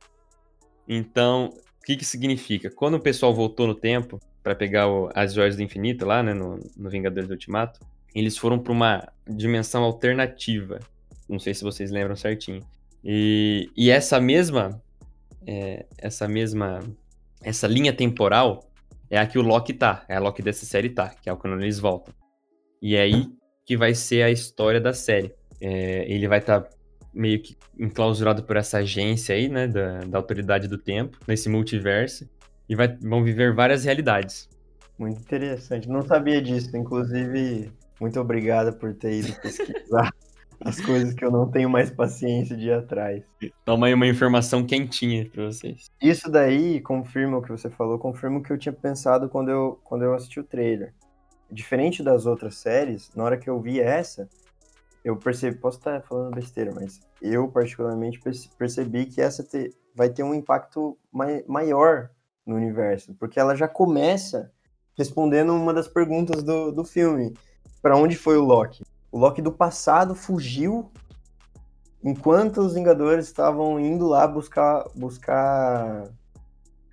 Então, 0.88 1.54
o 1.82 1.86
que 1.86 1.96
que 1.96 2.06
significa? 2.06 2.70
Quando 2.70 2.96
o 2.96 3.00
pessoal 3.00 3.34
voltou 3.34 3.68
no 3.68 3.76
tempo 3.76 4.20
para 4.42 4.56
pegar 4.56 4.88
o, 4.88 5.10
as 5.14 5.34
joias 5.34 5.56
do 5.56 5.62
infinito 5.62 6.06
lá, 6.06 6.24
né, 6.24 6.34
no, 6.34 6.60
no 6.76 6.90
Vingadores 6.90 7.28
do 7.28 7.34
Ultimato, 7.34 7.80
eles 8.16 8.38
foram 8.38 8.58
para 8.58 8.74
uma 8.74 9.08
dimensão 9.28 9.84
alternativa. 9.84 10.80
Não 11.30 11.40
sei 11.40 11.54
se 11.54 11.64
vocês 11.64 11.92
lembram 11.92 12.16
certinho. 12.16 12.62
E, 13.04 13.70
e 13.76 13.90
essa 13.90 14.20
mesma 14.20 14.82
é, 15.46 15.86
essa 15.98 16.28
mesma 16.28 16.82
essa 17.42 17.68
linha 17.68 17.94
temporal 17.94 18.67
é 19.10 19.18
a 19.18 19.26
que 19.26 19.38
o 19.38 19.42
Loki 19.42 19.74
tá, 19.74 20.06
é 20.08 20.16
a 20.16 20.20
Loki 20.20 20.42
dessa 20.42 20.66
série 20.66 20.90
tá, 20.90 21.10
que 21.10 21.30
é 21.30 21.34
o 21.34 21.38
quando 21.38 21.60
eles 21.62 21.80
voltam. 21.80 22.14
E 22.82 22.96
é 22.96 23.02
aí 23.02 23.28
que 23.66 23.76
vai 23.76 23.94
ser 23.94 24.24
a 24.24 24.32
história 24.32 24.80
da 24.80 24.94
série. 24.94 25.34
É, 25.60 26.06
ele 26.12 26.28
vai 26.28 26.40
estar 26.40 26.62
tá 26.62 26.70
meio 27.14 27.42
que 27.42 27.58
enclausurado 27.80 28.44
por 28.44 28.56
essa 28.56 28.78
agência 28.78 29.36
aí, 29.36 29.50
né, 29.50 29.68
da, 29.68 30.00
da 30.02 30.18
autoridade 30.18 30.68
do 30.68 30.78
tempo, 30.78 31.18
nesse 31.28 31.50
multiverso, 31.50 32.30
e 32.70 32.76
vai, 32.76 32.88
vão 32.98 33.24
viver 33.24 33.54
várias 33.54 33.84
realidades. 33.84 34.48
Muito 34.98 35.20
interessante, 35.20 35.90
não 35.90 36.04
sabia 36.04 36.42
disso, 36.42 36.76
inclusive, 36.78 37.72
muito 38.00 38.20
obrigada 38.20 38.72
por 38.72 38.94
ter 38.94 39.20
ido 39.20 39.34
pesquisar 39.42 40.14
as 40.60 40.80
coisas 40.82 41.14
que 41.14 41.24
eu 41.24 41.32
não 41.32 41.50
tenho 41.50 41.70
mais 41.70 41.92
paciência 41.92 42.56
de 42.56 42.68
ir 42.68 42.74
atrás. 42.74 43.24
Toma 43.64 43.88
aí 43.88 43.94
uma 43.94 44.08
informação 44.08 44.66
quentinha 44.66 45.30
para 45.30 45.46
vocês. 45.46 45.92
Isso 46.02 46.30
daí 46.30 46.82
confirma 46.82 47.38
o 47.38 47.42
que 47.42 47.50
você 47.50 47.70
falou, 47.70 47.98
confirma 48.00 48.40
o 48.40 48.44
que 48.44 48.52
eu 48.52 48.58
tinha 48.58 48.74
pensado 48.74 49.30
quando 49.30 49.50
eu, 49.50 49.80
quando 49.84 50.04
eu 50.04 50.14
assisti 50.14 50.40
o 50.40 50.44
trailer. 50.44 50.94
Diferente 51.50 52.04
das 52.04 52.26
outras 52.26 52.56
séries, 52.56 53.12
na 53.16 53.24
hora 53.24 53.38
que 53.38 53.50
eu 53.50 53.60
vi 53.62 53.80
essa, 53.80 54.28
eu 55.04 55.16
percebi, 55.16 55.58
posso 55.58 55.78
estar 55.78 56.02
falando 56.02 56.36
besteira, 56.36 56.74
mas 56.74 57.00
eu 57.22 57.48
particularmente 57.48 58.20
percebi 58.58 59.06
que 59.06 59.22
essa 59.22 59.44
te, 59.44 59.74
vai 59.96 60.10
ter 60.10 60.24
um 60.24 60.34
impacto 60.34 60.98
mai, 61.12 61.44
maior 61.48 62.10
no 62.46 62.56
universo, 62.56 63.14
porque 63.16 63.40
ela 63.40 63.56
já 63.56 63.68
começa 63.68 64.52
respondendo 64.98 65.54
uma 65.54 65.74
das 65.74 65.88
perguntas 65.88 66.44
do, 66.44 66.72
do 66.72 66.84
filme: 66.84 67.34
para 67.82 67.96
onde 67.96 68.18
foi 68.18 68.38
o 68.38 68.44
Loki? 68.44 68.84
O 69.12 69.18
Loki 69.18 69.42
do 69.42 69.52
passado 69.52 70.14
fugiu 70.14 70.92
enquanto 72.04 72.62
os 72.62 72.74
Vingadores 72.74 73.26
estavam 73.26 73.80
indo 73.80 74.08
lá 74.08 74.28
buscar 74.28 74.86
buscar 74.96 76.04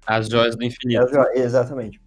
as 0.07 0.29
joias 0.29 0.57
do 0.57 0.65
infinito. 0.65 1.07
Exatamente. 1.35 2.01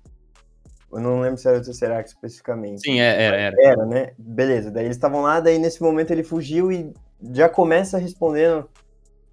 Eu 0.91 0.99
não 0.99 1.19
lembro 1.19 1.37
se 1.37 1.47
era 1.47 1.57
o 1.57 1.61
Tesseract 1.61 2.09
especificamente. 2.11 2.81
Sim, 2.81 2.99
é, 2.99 3.21
era, 3.21 3.37
era. 3.37 3.55
Era, 3.59 3.85
né? 3.85 4.11
Beleza. 4.17 4.71
Daí 4.71 4.85
eles 4.85 4.95
estavam 4.95 5.21
lá, 5.21 5.39
daí 5.39 5.59
nesse 5.59 5.81
momento 5.81 6.11
ele 6.11 6.23
fugiu 6.23 6.71
e 6.71 6.93
já 7.33 7.49
começa 7.49 7.97
respondendo. 7.97 8.69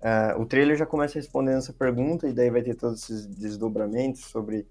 Uh, 0.03 0.39
o 0.43 0.45
trailer 0.45 0.77
já 0.77 0.85
começa 0.85 1.15
respondendo 1.15 1.59
essa 1.59 1.73
pergunta, 1.73 2.29
e 2.29 2.33
daí 2.33 2.51
vai 2.51 2.61
ter 2.61 2.75
todos 2.75 3.05
esses 3.05 3.27
desdobramentos 3.27 4.27
sobre 4.27 4.67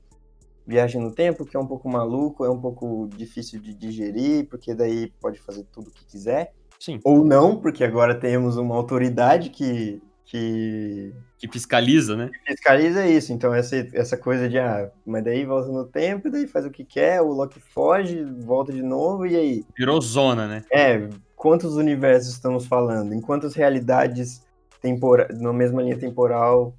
viagem 0.65 1.01
no 1.01 1.11
tempo, 1.11 1.45
que 1.45 1.55
é 1.55 1.59
um 1.59 1.67
pouco 1.67 1.89
maluco, 1.89 2.45
é 2.45 2.49
um 2.49 2.59
pouco 2.59 3.09
difícil 3.15 3.59
de 3.59 3.73
digerir, 3.73 4.47
porque 4.47 4.73
daí 4.73 5.11
pode 5.19 5.39
fazer 5.39 5.65
tudo 5.71 5.89
o 5.89 5.91
que 5.91 6.05
quiser. 6.05 6.53
Sim. 6.79 6.99
Ou 7.03 7.23
não, 7.23 7.57
porque 7.59 7.83
agora 7.83 8.15
temos 8.15 8.57
uma 8.57 8.75
autoridade 8.75 9.49
que 9.49 10.01
que 10.25 11.13
que 11.37 11.47
fiscaliza, 11.47 12.15
né? 12.15 12.31
Fiscaliza 12.47 13.05
isso. 13.05 13.33
Então 13.33 13.53
essa 13.53 13.75
essa 13.93 14.17
coisa 14.17 14.49
de 14.49 14.57
ah, 14.57 14.89
mas 15.05 15.23
daí 15.23 15.45
volta 15.45 15.69
no 15.69 15.85
tempo, 15.85 16.29
daí 16.29 16.47
faz 16.47 16.65
o 16.65 16.71
que 16.71 16.83
quer, 16.83 17.21
o 17.21 17.31
Loki 17.31 17.59
foge, 17.59 18.23
volta 18.23 18.71
de 18.71 18.81
novo 18.81 19.25
e 19.25 19.35
aí 19.35 19.65
virou 19.77 20.01
zona, 20.01 20.47
né? 20.47 20.63
É, 20.71 21.07
quantos 21.35 21.75
universos 21.75 22.33
estamos 22.33 22.65
falando? 22.65 23.13
Em 23.13 23.21
quantas 23.21 23.53
realidades 23.53 24.41
tempora 24.81 25.27
na 25.31 25.53
mesma 25.53 25.81
linha 25.81 25.97
temporal 25.97 26.75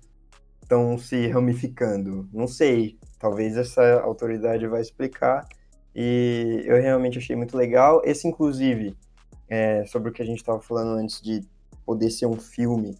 estão 0.62 0.99
se 0.99 1.29
ramificando? 1.29 2.29
Não 2.33 2.47
sei. 2.47 2.99
Talvez 3.24 3.56
essa 3.56 4.02
autoridade 4.02 4.66
vai 4.66 4.82
explicar. 4.82 5.48
E 5.96 6.62
eu 6.66 6.78
realmente 6.78 7.16
achei 7.16 7.34
muito 7.34 7.56
legal. 7.56 8.02
Esse, 8.04 8.28
inclusive, 8.28 8.94
é, 9.48 9.82
sobre 9.87 10.10
o 10.10 10.12
que 10.12 10.20
a 10.20 10.26
gente 10.26 10.40
estava 10.40 10.60
falando 10.60 10.98
antes 10.98 11.22
de 11.22 11.40
poder 11.87 12.10
ser 12.10 12.26
um 12.26 12.38
filme 12.38 12.98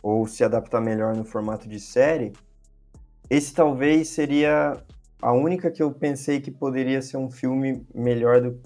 ou 0.00 0.24
se 0.24 0.44
adaptar 0.44 0.80
melhor 0.80 1.16
no 1.16 1.24
formato 1.24 1.68
de 1.68 1.80
série, 1.80 2.32
esse 3.28 3.52
talvez 3.52 4.06
seria 4.10 4.80
a 5.20 5.32
única 5.32 5.68
que 5.68 5.82
eu 5.82 5.90
pensei 5.90 6.40
que 6.40 6.52
poderia 6.52 7.02
ser 7.02 7.16
um 7.16 7.28
filme 7.28 7.84
melhor 7.92 8.40
do 8.40 8.60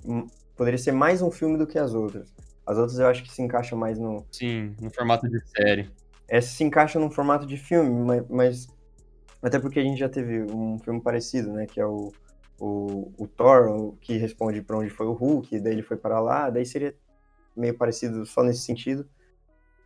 poderia 0.54 0.76
ser 0.76 0.92
mais 0.92 1.22
um 1.22 1.30
filme 1.30 1.56
do 1.56 1.66
que 1.66 1.78
as 1.78 1.94
outras. 1.94 2.30
As 2.66 2.76
outras 2.76 2.98
eu 2.98 3.06
acho 3.06 3.22
que 3.22 3.32
se 3.32 3.40
encaixa 3.40 3.74
mais 3.74 3.98
no 3.98 4.26
Sim, 4.30 4.76
no 4.78 4.90
formato 4.90 5.26
de 5.26 5.40
série. 5.48 5.90
Essa 6.28 6.54
se 6.54 6.62
encaixa 6.62 6.98
no 6.98 7.10
formato 7.10 7.46
de 7.46 7.56
filme, 7.56 7.88
mas, 7.88 8.28
mas 8.28 8.79
até 9.42 9.58
porque 9.58 9.80
a 9.80 9.82
gente 9.82 9.98
já 9.98 10.08
teve 10.08 10.42
um 10.42 10.78
filme 10.78 11.00
parecido, 11.00 11.52
né, 11.52 11.66
que 11.66 11.80
é 11.80 11.86
o 11.86 12.12
o, 12.60 13.10
o 13.16 13.26
Thor, 13.26 13.94
que 14.02 14.18
responde 14.18 14.60
para 14.60 14.76
onde 14.76 14.90
foi 14.90 15.06
o 15.06 15.14
Hulk, 15.14 15.58
daí 15.60 15.72
ele 15.72 15.82
foi 15.82 15.96
para 15.96 16.20
lá, 16.20 16.50
daí 16.50 16.66
seria 16.66 16.94
meio 17.56 17.76
parecido 17.76 18.26
só 18.26 18.42
nesse 18.42 18.60
sentido. 18.60 19.08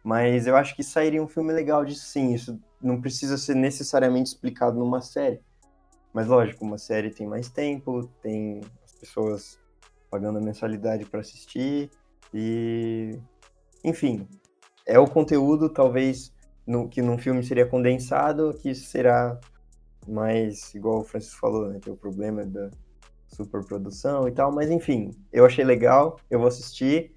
Mas 0.03 0.47
eu 0.47 0.57
acho 0.57 0.75
que 0.75 0.83
sairia 0.83 1.23
um 1.23 1.29
filme 1.29 1.53
legal 1.53 1.85
disso 1.85 2.05
sim. 2.05 2.35
Isso 2.35 2.61
não 2.83 3.01
precisa 3.01 3.38
ser 3.38 3.55
necessariamente 3.55 4.31
explicado 4.31 4.79
numa 4.79 5.01
série. 5.01 5.40
Mas 6.12 6.27
lógico, 6.27 6.64
uma 6.64 6.77
série 6.77 7.11
tem 7.11 7.27
mais 7.27 7.49
tempo, 7.49 8.07
tem 8.21 8.61
as 8.85 8.93
pessoas 8.93 9.59
pagando 10.11 10.38
a 10.38 10.43
mensalidade 10.43 11.07
para 11.07 11.21
assistir 11.21 11.90
e 12.33 13.19
enfim, 13.83 14.29
é 14.87 14.99
o 14.99 15.07
conteúdo 15.07 15.69
talvez 15.69 16.33
no, 16.66 16.88
que 16.88 17.03
num 17.03 17.18
filme 17.18 17.42
seria 17.42 17.66
condensado, 17.66 18.55
que 18.61 18.74
será 18.74 19.38
mais 20.07 20.74
igual 20.74 21.00
o 21.00 21.05
Francisco 21.05 21.40
falou, 21.40 21.68
né, 21.68 21.79
tem 21.83 21.92
o 21.92 21.96
problema 21.96 22.44
da 22.44 22.70
superprodução 23.29 24.29
e 24.29 24.33
tal, 24.33 24.53
mas 24.53 24.70
enfim, 24.70 25.11
eu 25.33 25.44
achei 25.44 25.64
legal, 25.64 26.20
eu 26.31 26.38
vou 26.38 26.48
assistir 26.48 27.12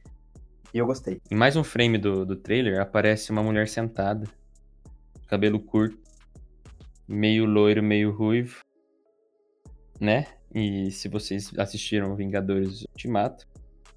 e 0.74 0.78
eu 0.78 0.86
gostei. 0.86 1.22
Em 1.30 1.36
mais 1.36 1.56
um 1.56 1.64
frame 1.64 1.98
do, 1.98 2.26
do 2.26 2.36
trailer, 2.36 2.82
aparece 2.82 3.32
uma 3.32 3.44
mulher 3.44 3.68
sentada, 3.68 4.28
cabelo 5.28 5.60
curto, 5.60 5.98
meio 7.08 7.46
loiro, 7.46 7.84
meio 7.84 8.12
ruivo, 8.12 8.62
né? 10.00 10.28
E 10.54 10.92
se 10.92 11.08
vocês 11.08 11.52
assistiram 11.58 12.16
Vingadores 12.16 12.84
Ultimato, 12.84 13.46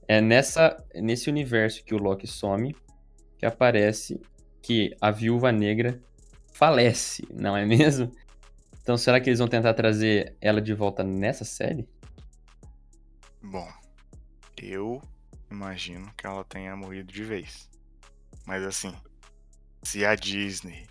é 0.07 0.21
nessa, 0.21 0.77
nesse 0.95 1.31
universo 1.31 1.85
que 1.85 1.95
o 1.95 1.99
Loki 1.99 2.27
some 2.27 2.75
que 3.39 3.47
aparece 3.47 4.21
que 4.63 4.97
a 5.01 5.11
Viúva 5.11 5.53
Negra 5.53 6.01
falece, 6.53 7.27
não 7.33 7.57
é 7.57 7.65
mesmo? 7.65 8.13
Então 8.83 8.97
será 8.97 9.21
que 9.21 9.29
eles 9.29 9.39
vão 9.39 9.49
tentar 9.49 9.75
trazer 9.75 10.37
ela 10.41 10.61
de 10.61 10.75
volta 10.75 11.03
nessa 11.05 11.45
série? 11.45 11.89
Bom, 13.43 13.69
eu 14.63 15.03
imagino 15.51 16.13
que 16.17 16.27
ela 16.27 16.45
tenha 16.45 16.77
morrido 16.77 17.13
de 17.13 17.25
vez. 17.25 17.69
Mas 18.47 18.63
assim, 18.65 18.95
se 19.83 20.05
a 20.05 20.15
Disney 20.15 20.87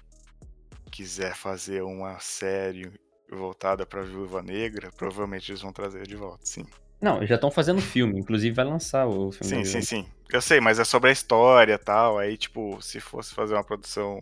quiser 0.92 1.36
fazer 1.36 1.84
uma 1.84 2.20
série 2.20 2.92
voltada 3.32 3.86
para 3.86 4.02
Viúva 4.02 4.42
Negra, 4.42 4.92
provavelmente 4.92 5.52
eles 5.52 5.62
vão 5.62 5.72
trazer 5.72 6.08
de 6.08 6.16
volta, 6.16 6.46
sim. 6.46 6.66
Não, 7.02 7.26
já 7.26 7.36
estão 7.36 7.50
fazendo 7.50 7.82
filme, 7.82 8.20
inclusive 8.20 8.54
vai 8.54 8.66
lançar 8.66 9.08
o 9.08 9.32
filme. 9.32 9.66
Sim, 9.66 9.82
sim, 9.82 9.82
sim. 9.82 10.10
Eu 10.32 10.42
sei, 10.42 10.60
mas 10.60 10.80
é 10.80 10.84
sobre 10.84 11.10
a 11.10 11.14
história 11.14 11.74
e 11.74 11.78
tal. 11.78 12.18
Aí, 12.20 12.38
tipo, 12.38 12.82
se 12.82 13.00
fosse 13.00 13.34
fazer 13.34 13.54
uma 13.54 13.64
produção 13.64 14.20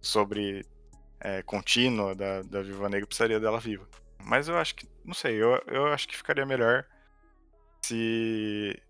sobre 0.00 0.64
é, 1.20 1.42
contínua 1.42 2.14
da, 2.14 2.42
da 2.42 2.62
Viúva 2.62 2.88
Negra, 2.88 3.06
precisaria 3.06 3.40
dela 3.40 3.58
viva. 3.58 3.88
Mas 4.22 4.48
eu 4.48 4.56
acho 4.56 4.74
que, 4.74 4.86
não 5.04 5.14
sei, 5.14 5.34
eu, 5.36 5.60
eu 5.66 5.86
acho 5.86 6.06
que 6.06 6.16
ficaria 6.16 6.44
melhor 6.44 6.84
se 7.82 8.80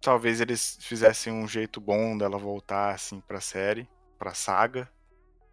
talvez 0.00 0.40
eles 0.40 0.78
fizessem 0.80 1.32
um 1.32 1.46
jeito 1.46 1.80
bom 1.80 2.16
dela 2.16 2.38
voltar 2.38 2.94
assim 2.94 3.20
pra 3.20 3.40
série, 3.40 3.88
pra 4.18 4.34
saga, 4.34 4.88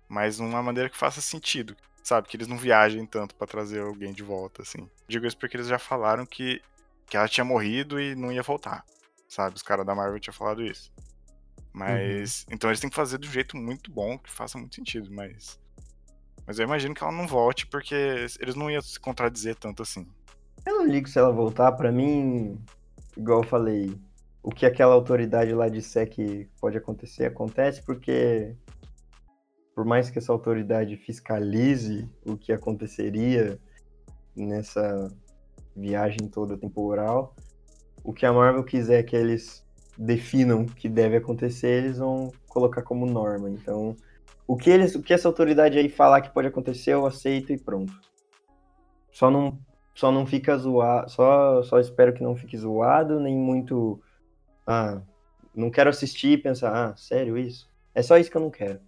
mas 0.08 0.40
uma 0.40 0.62
maneira 0.64 0.90
que 0.90 0.98
faça 0.98 1.22
sentido, 1.22 1.76
sabe? 2.04 2.28
Que 2.28 2.38
eles 2.38 2.48
não 2.48 2.58
viajem 2.58 3.06
tanto 3.06 3.36
para 3.36 3.48
trazer 3.48 3.82
alguém 3.82 4.14
de 4.14 4.24
volta, 4.24 4.62
assim. 4.62 4.90
Digo 5.08 5.26
isso 5.26 5.38
porque 5.38 5.58
eles 5.58 5.68
já 5.68 5.80
falaram 5.80 6.26
que, 6.26 6.62
que 7.08 7.18
ela 7.18 7.28
tinha 7.28 7.46
morrido 7.46 8.00
e 8.00 8.16
não 8.16 8.32
ia 8.32 8.44
voltar, 8.44 8.84
sabe? 9.28 9.56
Os 9.56 9.62
caras 9.62 9.86
da 9.86 9.96
Marvel 9.96 10.20
tinham 10.20 10.34
falado 10.34 10.64
isso. 10.64 10.92
Mas. 11.74 12.44
Uhum. 12.44 12.56
Então 12.56 12.70
eles 12.70 12.80
têm 12.80 12.90
que 12.90 12.96
fazer 12.96 13.20
um 13.20 13.24
jeito 13.24 13.58
muito 13.58 13.92
bom, 13.92 14.18
que 14.18 14.32
faça 14.32 14.58
muito 14.58 14.76
sentido, 14.76 15.12
mas. 15.12 15.60
Mas 16.48 16.60
eu 16.60 16.66
imagino 16.66 16.94
que 16.94 17.04
ela 17.04 17.12
não 17.12 17.28
volte 17.28 17.66
porque 17.68 17.96
eles 18.40 18.56
não 18.56 18.70
iam 18.70 18.82
se 18.82 19.00
contradizer 19.00 19.56
tanto 19.56 19.82
assim. 19.82 20.08
Eu 20.66 20.80
não 20.80 20.88
ligo 20.88 21.08
se 21.08 21.18
ela 21.18 21.32
voltar, 21.32 21.72
para 21.74 21.92
mim, 21.92 22.60
igual 23.18 23.42
eu 23.42 23.48
falei, 23.48 24.00
o 24.42 24.52
que 24.52 24.66
aquela 24.66 24.94
autoridade 24.94 25.54
lá 25.54 25.68
disser 25.68 26.10
que 26.10 26.48
pode 26.62 26.78
acontecer, 26.78 27.26
acontece, 27.26 27.84
porque 27.84 28.56
por 29.74 29.84
mais 29.84 30.10
que 30.10 30.20
essa 30.20 30.32
autoridade 30.32 30.96
fiscalize 30.98 32.10
o 32.26 32.38
que 32.38 32.54
aconteceria 32.54 33.60
nessa 34.36 35.12
viagem 35.76 36.28
toda 36.28 36.58
temporal. 36.58 37.36
O 38.04 38.14
que 38.14 38.26
a 38.26 38.34
Marvel 38.34 38.64
quiser 38.64 39.04
que 39.04 39.16
eles 39.16 39.66
definam 39.98 40.66
que 40.66 40.88
deve 40.90 41.18
acontecer, 41.18 41.84
eles 41.84 41.98
vão 41.98 42.32
colocar 42.48 42.82
como 42.82 43.06
norma. 43.06 43.50
Então, 43.50 43.96
o 44.48 44.56
que 44.56 44.70
eles, 44.70 44.96
o 44.96 45.02
que 45.02 45.14
essa 45.14 45.28
autoridade 45.28 45.78
aí 45.78 45.90
falar 45.90 46.22
que 46.22 46.34
pode 46.34 46.48
acontecer, 46.48 46.94
eu 46.94 47.06
aceito 47.06 47.52
e 47.52 47.58
pronto. 47.58 47.94
Só 49.12 49.32
não, 49.32 49.58
só 49.94 50.12
não 50.12 50.26
fica 50.26 50.58
zoado, 50.58 51.10
só, 51.10 51.64
só 51.64 51.80
espero 51.80 52.14
que 52.14 52.24
não 52.24 52.36
fique 52.36 52.58
zoado, 52.58 53.20
nem 53.20 53.36
muito, 53.36 54.00
ah, 54.68 55.02
não 55.56 55.72
quero 55.72 55.90
assistir 55.90 56.34
e 56.34 56.38
pensar, 56.38 56.72
ah, 56.74 56.96
sério 56.96 57.38
isso? 57.38 57.70
É 57.94 58.02
só 58.02 58.18
isso 58.18 58.30
que 58.30 58.38
eu 58.38 58.42
não 58.42 58.52
quero. 58.52 58.80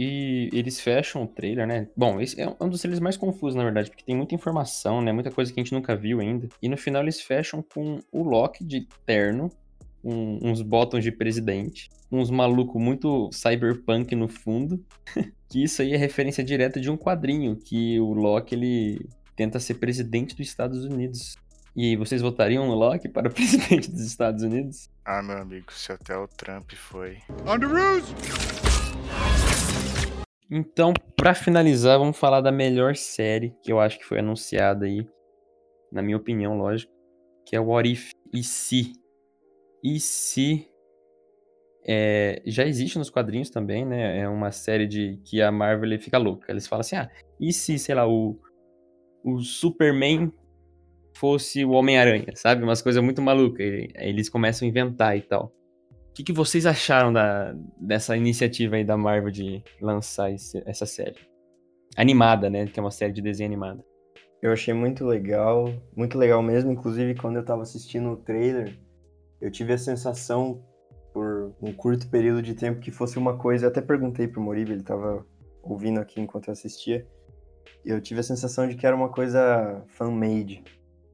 E 0.00 0.48
eles 0.52 0.78
fecham 0.78 1.24
o 1.24 1.26
trailer, 1.26 1.66
né? 1.66 1.88
Bom, 1.96 2.20
esse 2.20 2.40
é 2.40 2.48
um 2.60 2.68
dos 2.68 2.80
trailers 2.80 3.00
mais 3.00 3.16
confusos, 3.16 3.56
na 3.56 3.64
verdade, 3.64 3.90
porque 3.90 4.04
tem 4.04 4.14
muita 4.14 4.32
informação, 4.32 5.02
né? 5.02 5.10
Muita 5.10 5.28
coisa 5.28 5.52
que 5.52 5.58
a 5.58 5.62
gente 5.64 5.72
nunca 5.72 5.96
viu 5.96 6.20
ainda. 6.20 6.48
E 6.62 6.68
no 6.68 6.76
final 6.76 7.02
eles 7.02 7.20
fecham 7.20 7.64
com 7.74 7.98
o 8.12 8.22
Loki 8.22 8.64
de 8.64 8.86
terno, 9.04 9.50
um, 10.04 10.50
uns 10.50 10.62
botões 10.62 11.02
de 11.02 11.10
presidente, 11.10 11.90
uns 12.12 12.30
maluco 12.30 12.78
muito 12.78 13.28
cyberpunk 13.32 14.14
no 14.14 14.28
fundo. 14.28 14.80
que 15.50 15.64
isso 15.64 15.82
aí 15.82 15.92
é 15.92 15.96
referência 15.96 16.44
direta 16.44 16.80
de 16.80 16.88
um 16.88 16.96
quadrinho 16.96 17.56
que 17.56 17.98
o 17.98 18.12
Loki 18.12 18.54
ele 18.54 19.04
tenta 19.34 19.58
ser 19.58 19.74
presidente 19.74 20.36
dos 20.36 20.46
Estados 20.46 20.84
Unidos. 20.84 21.34
E 21.74 21.96
vocês 21.96 22.22
votariam 22.22 22.68
no 22.68 22.74
Loki 22.76 23.08
para 23.08 23.28
presidente 23.34 23.90
dos 23.90 24.02
Estados 24.02 24.44
Unidos? 24.44 24.88
Ah, 25.04 25.24
meu 25.24 25.38
amigo, 25.38 25.72
se 25.72 25.90
até 25.90 26.16
o 26.16 26.28
Trump 26.28 26.70
foi. 26.74 27.18
Então, 30.50 30.94
para 31.16 31.34
finalizar, 31.34 31.98
vamos 31.98 32.16
falar 32.16 32.40
da 32.40 32.50
melhor 32.50 32.96
série 32.96 33.54
que 33.62 33.70
eu 33.70 33.80
acho 33.80 33.98
que 33.98 34.04
foi 34.04 34.20
anunciada 34.20 34.86
aí, 34.86 35.06
na 35.92 36.02
minha 36.02 36.16
opinião, 36.16 36.58
lógico, 36.58 36.92
que 37.46 37.56
é 37.56 37.60
o 37.60 37.66
What 37.66 37.90
If 37.90 38.12
e 38.32 38.42
se. 38.42 38.92
E 39.84 40.00
se 40.00 40.68
é, 41.86 42.42
já 42.46 42.66
existe 42.66 42.98
nos 42.98 43.10
quadrinhos 43.10 43.50
também, 43.50 43.84
né? 43.84 44.20
É 44.20 44.28
uma 44.28 44.50
série 44.52 44.86
de 44.86 45.18
que 45.24 45.40
a 45.40 45.50
Marvel 45.50 45.98
fica 46.00 46.18
louca. 46.18 46.50
Eles 46.52 46.66
falam 46.66 46.80
assim: 46.80 46.96
"Ah, 46.96 47.10
e 47.40 47.52
se, 47.52 47.78
sei 47.78 47.94
lá, 47.94 48.06
o 48.06 48.38
o 49.24 49.40
Superman 49.40 50.32
fosse 51.16 51.64
o 51.64 51.72
Homem-Aranha, 51.72 52.34
sabe? 52.36 52.62
Umas 52.64 52.82
coisas 52.82 53.02
muito 53.02 53.22
malucas. 53.22 53.66
Eles 53.96 54.28
começam 54.30 54.66
a 54.66 54.70
inventar 54.70 55.16
e 55.18 55.22
tal 55.22 55.52
que, 56.18 56.24
que 56.24 56.32
vocês 56.32 56.66
acharam 56.66 57.12
da, 57.12 57.54
dessa 57.80 58.16
iniciativa 58.16 58.74
aí 58.74 58.84
da 58.84 58.96
Marvel 58.96 59.30
de 59.30 59.62
lançar 59.80 60.32
esse, 60.32 60.60
essa 60.66 60.84
série? 60.84 61.16
Animada, 61.96 62.50
né? 62.50 62.66
Que 62.66 62.80
é 62.80 62.82
uma 62.82 62.90
série 62.90 63.12
de 63.12 63.22
desenho 63.22 63.48
animada. 63.48 63.84
Eu 64.42 64.52
achei 64.52 64.74
muito 64.74 65.04
legal, 65.04 65.72
muito 65.96 66.18
legal 66.18 66.42
mesmo. 66.42 66.72
Inclusive, 66.72 67.14
quando 67.14 67.36
eu 67.36 67.44
tava 67.44 67.62
assistindo 67.62 68.10
o 68.10 68.16
trailer, 68.16 68.76
eu 69.40 69.48
tive 69.48 69.72
a 69.72 69.78
sensação, 69.78 70.60
por 71.12 71.54
um 71.62 71.72
curto 71.72 72.08
período 72.10 72.42
de 72.42 72.54
tempo, 72.54 72.80
que 72.80 72.90
fosse 72.90 73.16
uma 73.16 73.38
coisa. 73.38 73.66
Eu 73.66 73.70
até 73.70 73.80
perguntei 73.80 74.26
pro 74.26 74.42
Moriba, 74.42 74.72
ele 74.72 74.82
tava 74.82 75.24
ouvindo 75.62 76.00
aqui 76.00 76.20
enquanto 76.20 76.48
eu 76.48 76.52
assistia. 76.52 77.06
Eu 77.84 78.00
tive 78.00 78.18
a 78.18 78.24
sensação 78.24 78.66
de 78.66 78.74
que 78.74 78.84
era 78.84 78.96
uma 78.96 79.08
coisa 79.08 79.84
fan-made. 79.86 80.64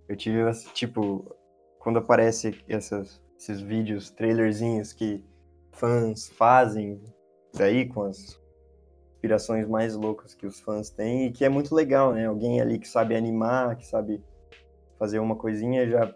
Eu 0.09 0.17
tive, 0.17 0.39
tipo, 0.73 1.37
quando 1.79 1.99
aparece 1.99 2.55
essas 2.67 3.23
esses 3.45 3.61
vídeos, 3.61 4.11
trailerzinhos 4.11 4.93
que 4.93 5.23
fãs 5.73 6.29
fazem 6.31 7.01
daí 7.53 7.87
com 7.87 8.03
as 8.03 8.41
inspirações 9.15 9.69
mais 9.69 9.95
loucas 9.95 10.35
que 10.35 10.47
os 10.47 10.61
fãs 10.61 10.89
têm 10.89 11.27
e 11.27 11.33
que 11.33 11.45
é 11.45 11.49
muito 11.49 11.75
legal, 11.75 12.15
né? 12.15 12.27
Alguém 12.27 12.61
ali 12.61 12.79
que 12.79 12.89
sabe 12.89 13.15
animar, 13.15 13.77
que 13.77 13.87
sabe 13.87 14.23
fazer 14.99 15.19
uma 15.19 15.37
coisinha 15.37 15.87
já 15.87 16.15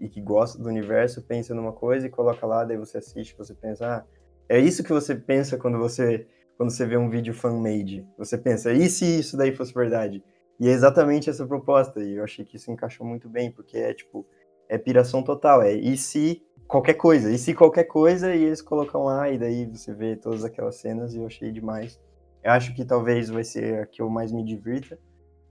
e 0.00 0.08
que 0.08 0.20
gosta 0.20 0.58
do 0.60 0.68
universo, 0.68 1.22
pensa 1.22 1.54
numa 1.54 1.72
coisa 1.72 2.06
e 2.06 2.10
coloca 2.10 2.44
lá, 2.44 2.64
daí 2.64 2.76
você 2.76 2.98
assiste, 2.98 3.36
você 3.36 3.54
pensa, 3.54 3.86
ah, 3.86 4.04
é 4.48 4.58
isso 4.58 4.82
que 4.82 4.92
você 4.92 5.14
pensa 5.14 5.56
quando 5.56 5.78
você 5.78 6.26
quando 6.56 6.70
você 6.70 6.86
vê 6.86 6.96
um 6.96 7.10
vídeo 7.10 7.34
fan-made. 7.34 8.06
Você 8.16 8.38
pensa, 8.38 8.72
e 8.72 8.88
se 8.88 9.18
isso 9.18 9.36
daí 9.36 9.52
fosse 9.52 9.74
verdade? 9.74 10.22
E 10.60 10.68
é 10.68 10.70
exatamente 10.70 11.28
essa 11.28 11.44
proposta, 11.44 12.00
e 12.00 12.14
eu 12.14 12.22
achei 12.22 12.44
que 12.44 12.56
isso 12.56 12.70
encaixou 12.70 13.04
muito 13.04 13.28
bem, 13.28 13.50
porque 13.50 13.76
é 13.76 13.92
tipo, 13.92 14.24
é 14.68 14.78
piração 14.78 15.22
total, 15.22 15.62
é 15.62 15.72
e 15.72 15.96
se 15.96 16.42
qualquer 16.66 16.94
coisa. 16.94 17.30
E 17.30 17.38
se 17.38 17.54
qualquer 17.54 17.84
coisa, 17.84 18.34
e 18.34 18.44
eles 18.44 18.62
colocam 18.62 19.04
lá, 19.04 19.30
e 19.30 19.38
daí 19.38 19.66
você 19.66 19.94
vê 19.94 20.16
todas 20.16 20.44
aquelas 20.44 20.76
cenas, 20.76 21.14
e 21.14 21.18
eu 21.18 21.26
achei 21.26 21.50
demais. 21.52 22.00
Eu 22.42 22.52
acho 22.52 22.74
que 22.74 22.84
talvez 22.84 23.28
vai 23.28 23.44
ser 23.44 23.80
a 23.80 23.86
que 23.86 24.02
eu 24.02 24.10
mais 24.10 24.32
me 24.32 24.44
divirta, 24.44 24.98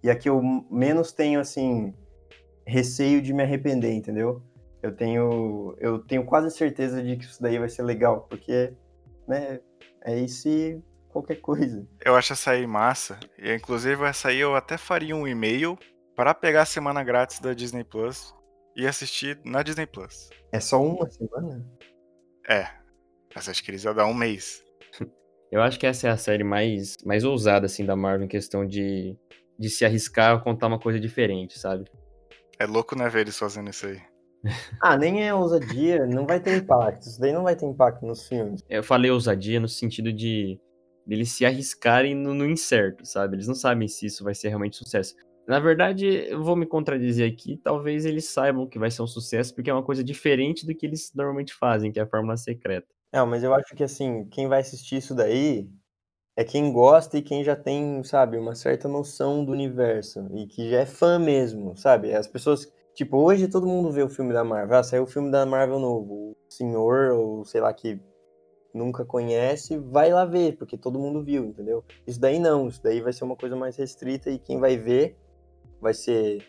e 0.03 0.09
a 0.09 0.15
que 0.15 0.29
eu 0.29 0.41
menos 0.69 1.11
tenho, 1.11 1.39
assim, 1.39 1.93
receio 2.65 3.21
de 3.21 3.33
me 3.33 3.43
arrepender, 3.43 3.93
entendeu? 3.93 4.41
Eu 4.81 4.93
tenho, 4.93 5.75
eu 5.79 5.99
tenho 5.99 6.25
quase 6.25 6.51
certeza 6.51 7.01
de 7.01 7.15
que 7.15 7.23
isso 7.23 7.41
daí 7.41 7.57
vai 7.57 7.69
ser 7.69 7.83
legal, 7.83 8.27
porque, 8.29 8.73
né, 9.27 9.59
é 10.03 10.19
isso 10.19 10.49
e 10.49 10.81
qualquer 11.07 11.37
coisa. 11.37 11.87
Eu 12.03 12.15
acho 12.15 12.33
essa 12.33 12.51
aí 12.51 12.67
massa, 12.67 13.17
e 13.39 13.53
inclusive 13.53 14.03
essa 14.03 14.27
aí 14.27 14.39
eu 14.39 14.55
até 14.55 14.77
faria 14.77 15.15
um 15.15 15.25
e-mail 15.25 15.77
para 16.15 16.33
pegar 16.33 16.63
a 16.63 16.65
semana 16.65 17.01
grátis 17.01 17.39
da 17.39 17.53
Disney 17.53 17.83
Plus 17.83 18.35
e 18.75 18.87
assistir 18.87 19.39
na 19.43 19.63
Disney 19.63 19.85
Plus. 19.85 20.29
É 20.51 20.59
só 20.59 20.81
uma 20.81 21.09
semana? 21.09 21.65
É. 22.47 22.67
Mas 23.35 23.49
acho 23.49 23.63
que 23.63 23.71
eles 23.71 23.83
iam 23.83 23.93
dar 23.93 24.05
um 24.05 24.13
mês. 24.13 24.63
Eu 25.51 25.61
acho 25.61 25.79
que 25.79 25.85
essa 25.85 26.07
é 26.07 26.11
a 26.11 26.17
série 26.17 26.43
mais, 26.43 26.97
mais 27.05 27.23
ousada, 27.23 27.67
assim, 27.67 27.85
da 27.85 27.95
Marvel 27.95 28.25
em 28.25 28.29
questão 28.29 28.65
de, 28.65 29.15
de 29.57 29.69
se 29.69 29.85
arriscar 29.85 30.35
a 30.35 30.39
contar 30.39 30.67
uma 30.67 30.79
coisa 30.79 30.99
diferente, 30.99 31.59
sabe? 31.59 31.85
É 32.59 32.65
louco, 32.65 32.97
né, 32.97 33.07
ver 33.09 33.21
eles 33.21 33.37
fazendo 33.37 33.69
isso 33.69 33.85
aí. 33.85 34.01
ah, 34.81 34.97
nem 34.97 35.27
é 35.27 35.33
ousadia, 35.33 36.05
não 36.05 36.25
vai 36.25 36.39
ter 36.39 36.57
impacto. 36.57 37.03
Isso 37.03 37.19
daí 37.19 37.31
não 37.31 37.43
vai 37.43 37.55
ter 37.55 37.65
impacto 37.65 38.05
nos 38.05 38.27
filmes. 38.27 38.63
Eu 38.69 38.83
falei 38.83 39.11
ousadia 39.11 39.59
no 39.59 39.67
sentido 39.67 40.11
de 40.11 40.59
eles 41.07 41.31
se 41.31 41.45
arriscarem 41.45 42.15
no, 42.15 42.33
no 42.33 42.45
incerto, 42.45 43.05
sabe? 43.05 43.35
Eles 43.35 43.47
não 43.47 43.55
sabem 43.55 43.87
se 43.87 44.05
isso 44.05 44.23
vai 44.23 44.33
ser 44.33 44.49
realmente 44.49 44.77
sucesso. 44.77 45.15
Na 45.47 45.59
verdade, 45.59 46.07
eu 46.29 46.41
vou 46.41 46.55
me 46.55 46.65
contradizer 46.65 47.31
aqui. 47.31 47.57
Talvez 47.57 48.05
eles 48.05 48.29
saibam 48.29 48.67
que 48.67 48.79
vai 48.79 48.89
ser 48.89 49.01
um 49.01 49.07
sucesso, 49.07 49.53
porque 49.53 49.69
é 49.69 49.73
uma 49.73 49.83
coisa 49.83 50.03
diferente 50.03 50.65
do 50.65 50.73
que 50.73 50.85
eles 50.85 51.11
normalmente 51.13 51.53
fazem, 51.53 51.91
que 51.91 51.99
é 51.99 52.03
a 52.03 52.07
fórmula 52.07 52.37
secreta. 52.37 52.87
Não, 53.11 53.27
mas 53.27 53.43
eu 53.43 53.53
acho 53.53 53.75
que 53.75 53.83
assim, 53.83 54.25
quem 54.31 54.47
vai 54.47 54.61
assistir 54.61 54.97
isso 54.97 55.13
daí 55.13 55.69
é 56.35 56.43
quem 56.43 56.71
gosta 56.71 57.17
e 57.17 57.21
quem 57.21 57.43
já 57.43 57.55
tem, 57.55 58.03
sabe, 58.03 58.37
uma 58.37 58.55
certa 58.55 58.87
noção 58.87 59.45
do 59.45 59.51
universo 59.51 60.27
e 60.33 60.47
que 60.47 60.69
já 60.69 60.79
é 60.79 60.85
fã 60.85 61.19
mesmo, 61.19 61.77
sabe? 61.77 62.13
As 62.13 62.27
pessoas, 62.27 62.71
tipo, 62.95 63.17
hoje 63.17 63.47
todo 63.47 63.67
mundo 63.67 63.91
vê 63.91 64.01
o 64.01 64.09
filme 64.09 64.33
da 64.33 64.43
Marvel, 64.43 64.77
ah, 64.79 64.83
saiu 64.83 65.03
o 65.03 65.07
filme 65.07 65.29
da 65.29 65.45
Marvel 65.45 65.77
novo, 65.77 66.31
o 66.31 66.35
senhor 66.49 67.11
ou 67.11 67.45
sei 67.45 67.61
lá 67.61 67.71
que 67.71 67.99
nunca 68.73 69.05
conhece, 69.05 69.77
vai 69.77 70.11
lá 70.11 70.25
ver, 70.25 70.57
porque 70.57 70.75
todo 70.75 70.97
mundo 70.97 71.23
viu, 71.23 71.45
entendeu? 71.45 71.83
Isso 72.07 72.19
daí 72.19 72.39
não, 72.39 72.67
isso 72.67 72.81
daí 72.81 73.01
vai 73.01 73.13
ser 73.13 73.23
uma 73.23 73.35
coisa 73.35 73.55
mais 73.55 73.77
restrita 73.77 74.31
e 74.31 74.39
quem 74.39 74.59
vai 74.59 74.75
ver 74.75 75.15
vai 75.83 75.93
ser 75.93 76.43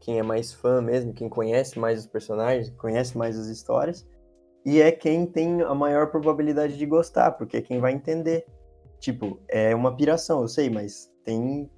quem 0.00 0.18
é 0.18 0.22
mais 0.22 0.52
fã 0.52 0.80
mesmo, 0.80 1.12
quem 1.12 1.28
conhece 1.28 1.78
mais 1.78 2.00
os 2.00 2.06
personagens, 2.06 2.70
conhece 2.70 3.16
mais 3.16 3.38
as 3.38 3.46
histórias, 3.46 4.06
e 4.64 4.80
é 4.80 4.90
quem 4.90 5.26
tem 5.26 5.62
a 5.62 5.74
maior 5.74 6.10
probabilidade 6.10 6.76
de 6.76 6.86
gostar, 6.86 7.32
porque 7.32 7.58
é 7.58 7.62
quem 7.62 7.78
vai 7.78 7.92
entender. 7.92 8.44
Tipo, 8.98 9.40
é 9.48 9.74
uma 9.74 9.96
piração, 9.96 10.42
eu 10.42 10.48
sei, 10.48 10.68
mas 10.68 11.08
tem 11.24 11.70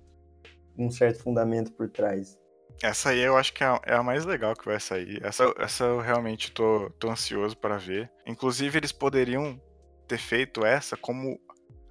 um 0.79 0.91
certo 0.91 1.23
fundamento 1.23 1.73
por 1.73 1.91
trás. 1.91 2.39
Essa 2.83 3.11
aí 3.11 3.21
eu 3.21 3.37
acho 3.37 3.53
que 3.53 3.65
é, 3.65 3.81
é 3.87 3.95
a 3.95 4.03
mais 4.03 4.25
legal 4.25 4.55
que 4.55 4.65
vai 4.65 4.79
sair. 4.79 5.21
Essa, 5.23 5.53
essa 5.59 5.85
eu 5.85 5.99
realmente 5.99 6.53
tô, 6.53 6.89
tô 6.99 7.11
ansioso 7.11 7.57
para 7.57 7.77
ver. 7.77 8.11
Inclusive, 8.27 8.79
eles 8.79 8.93
poderiam 8.93 9.61
ter 10.07 10.19
feito 10.19 10.65
essa 10.65 10.97
como 10.97 11.39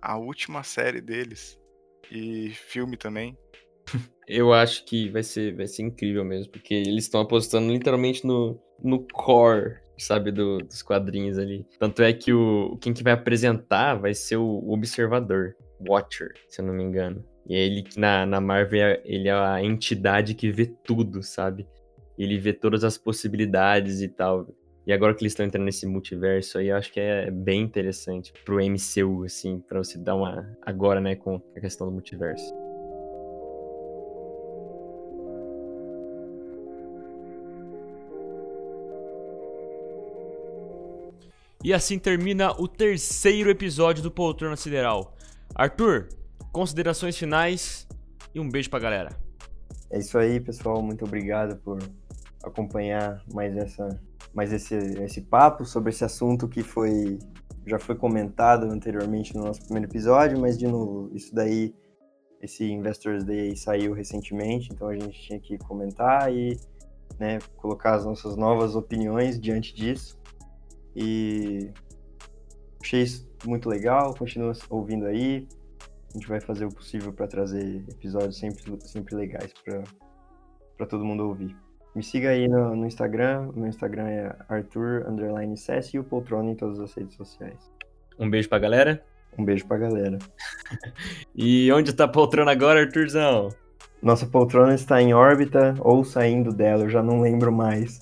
a 0.02 0.18
última 0.18 0.64
série 0.64 1.02
deles. 1.02 1.60
E 2.10 2.52
filme 2.52 2.96
também. 2.96 3.38
Eu 4.28 4.54
acho 4.54 4.84
que 4.84 5.10
vai 5.10 5.24
ser, 5.24 5.56
vai 5.56 5.68
ser 5.68 5.84
incrível 5.84 6.26
mesmo, 6.26 6.52
porque 6.52 6.74
eles 6.74 7.06
estão 7.06 7.22
apostando 7.22 7.72
literalmente 7.72 8.28
no, 8.28 8.60
no 8.84 9.00
core, 9.14 9.78
sabe, 9.98 10.32
do, 10.32 10.58
dos 10.58 10.82
quadrinhos 10.82 11.38
ali. 11.38 11.66
Tanto 11.80 12.02
é 12.02 12.12
que 12.12 12.34
o 12.34 12.78
quem 12.82 12.94
que 12.94 13.04
vai 13.04 13.14
apresentar 13.14 13.96
vai 13.96 14.14
ser 14.14 14.36
o 14.36 14.70
Observador, 14.70 15.56
Watcher, 15.88 16.34
se 16.50 16.62
eu 16.62 16.66
não 16.66 16.74
me 16.74 16.84
engano. 16.84 17.24
E 17.48 17.56
ele, 17.56 17.86
na, 17.96 18.26
na 18.26 18.42
Marvel, 18.42 19.00
ele 19.06 19.30
é 19.30 19.32
a 19.32 19.64
entidade 19.64 20.34
que 20.34 20.52
vê 20.52 20.66
tudo, 20.84 21.24
sabe? 21.24 21.66
Ele 22.18 22.38
vê 22.38 22.52
todas 22.52 22.84
as 22.84 22.98
possibilidades 22.98 24.02
e 24.02 24.10
tal. 24.10 24.46
E 24.86 24.92
agora 24.92 25.14
que 25.14 25.24
eles 25.24 25.32
estão 25.32 25.46
entrando 25.46 25.66
nesse 25.66 25.86
multiverso 25.86 26.58
aí, 26.58 26.68
eu 26.68 26.76
acho 26.76 26.92
que 26.92 27.00
é 27.00 27.32
bem 27.32 27.62
interessante 27.62 28.34
pro 28.44 28.60
MCU, 28.60 29.24
assim, 29.24 29.60
pra 29.60 29.80
você 29.80 29.98
dar 29.98 30.16
uma. 30.16 30.50
Agora, 30.62 31.00
né, 31.00 31.16
com 31.16 31.42
a 31.56 31.60
questão 31.60 31.88
do 31.88 31.94
multiverso. 31.94 32.54
E 41.68 41.74
assim 41.74 42.00
termina 42.00 42.54
o 42.54 42.66
terceiro 42.66 43.50
episódio 43.50 44.02
do 44.02 44.10
Poltrona 44.10 44.56
Sideral. 44.56 45.14
Arthur, 45.54 46.08
considerações 46.50 47.18
finais 47.18 47.86
e 48.34 48.40
um 48.40 48.50
beijo 48.50 48.70
pra 48.70 48.80
galera. 48.80 49.10
É 49.92 50.00
isso 50.00 50.18
aí, 50.18 50.40
pessoal. 50.40 50.82
Muito 50.82 51.04
obrigado 51.04 51.58
por 51.58 51.78
acompanhar 52.42 53.22
mais 53.34 53.58
essa, 53.58 54.02
mais 54.34 54.54
esse, 54.54 54.76
esse 54.76 55.20
papo 55.20 55.66
sobre 55.66 55.90
esse 55.90 56.06
assunto 56.06 56.48
que 56.48 56.64
foi 56.64 57.20
já 57.66 57.78
foi 57.78 57.96
comentado 57.96 58.68
anteriormente 58.68 59.36
no 59.36 59.44
nosso 59.44 59.62
primeiro 59.66 59.90
episódio, 59.90 60.40
mas 60.40 60.58
de 60.58 60.68
novo, 60.68 61.12
isso 61.14 61.36
daí, 61.36 61.76
esse 62.42 62.64
Investors 62.64 63.26
Day 63.26 63.58
saiu 63.58 63.92
recentemente, 63.92 64.70
então 64.72 64.88
a 64.88 64.94
gente 64.94 65.22
tinha 65.22 65.38
que 65.38 65.58
comentar 65.58 66.34
e 66.34 66.58
né, 67.20 67.40
colocar 67.58 67.96
as 67.96 68.06
nossas 68.06 68.38
novas 68.38 68.74
opiniões 68.74 69.38
diante 69.38 69.76
disso. 69.76 70.18
E 71.00 71.70
achei 72.82 73.04
isso 73.04 73.30
muito 73.46 73.70
legal, 73.70 74.16
continua 74.16 74.54
ouvindo 74.68 75.06
aí. 75.06 75.48
A 76.10 76.14
gente 76.18 76.28
vai 76.28 76.42
fazer 76.42 76.66
o 76.66 76.72
possível 76.74 77.14
para 77.14 77.28
trazer 77.28 77.84
episódios 77.88 78.40
sempre, 78.40 78.64
sempre 78.82 79.16
legais 79.16 79.54
para 80.76 80.88
todo 80.88 81.06
mundo 81.06 81.28
ouvir. 81.28 81.56
Me 81.96 82.02
siga 82.02 82.30
aí 82.30 82.48
no, 82.48 82.76
no 82.76 82.88
Instagram. 82.88 83.52
Meu 83.56 83.68
Instagram 83.68 84.08
é 84.08 84.36
Arthur 84.50 85.06
Cess 85.56 85.94
e 85.94 86.00
o 86.00 86.04
Poltrona 86.04 86.50
em 86.50 86.56
todas 86.56 86.80
as 86.80 86.92
redes 86.96 87.16
sociais. 87.16 87.72
Um 88.18 88.28
beijo 88.28 88.50
pra 88.50 88.58
galera. 88.58 89.04
Um 89.38 89.46
beijo 89.46 89.68
pra 89.68 89.78
galera. 89.78 90.18
e 91.36 91.72
onde 91.72 91.94
tá 91.94 92.06
a 92.06 92.08
poltrona 92.08 92.52
agora, 92.52 92.82
Arthurzão? 92.82 93.50
Nossa 94.02 94.26
poltrona 94.26 94.74
está 94.74 95.00
em 95.00 95.14
órbita 95.14 95.76
ou 95.80 96.04
saindo 96.04 96.52
dela, 96.52 96.84
eu 96.84 96.90
já 96.90 97.04
não 97.04 97.22
lembro 97.22 97.52
mais. 97.52 98.00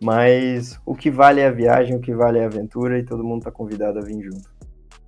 Mas 0.00 0.80
o 0.86 0.94
que 0.94 1.10
vale 1.10 1.40
é 1.40 1.46
a 1.46 1.50
viagem, 1.50 1.96
o 1.96 2.00
que 2.00 2.14
vale 2.14 2.38
é 2.38 2.44
a 2.44 2.46
aventura 2.46 2.98
e 2.98 3.04
todo 3.04 3.24
mundo 3.24 3.42
tá 3.42 3.50
convidado 3.50 3.98
a 3.98 4.02
vir 4.02 4.22
junto. 4.22 4.48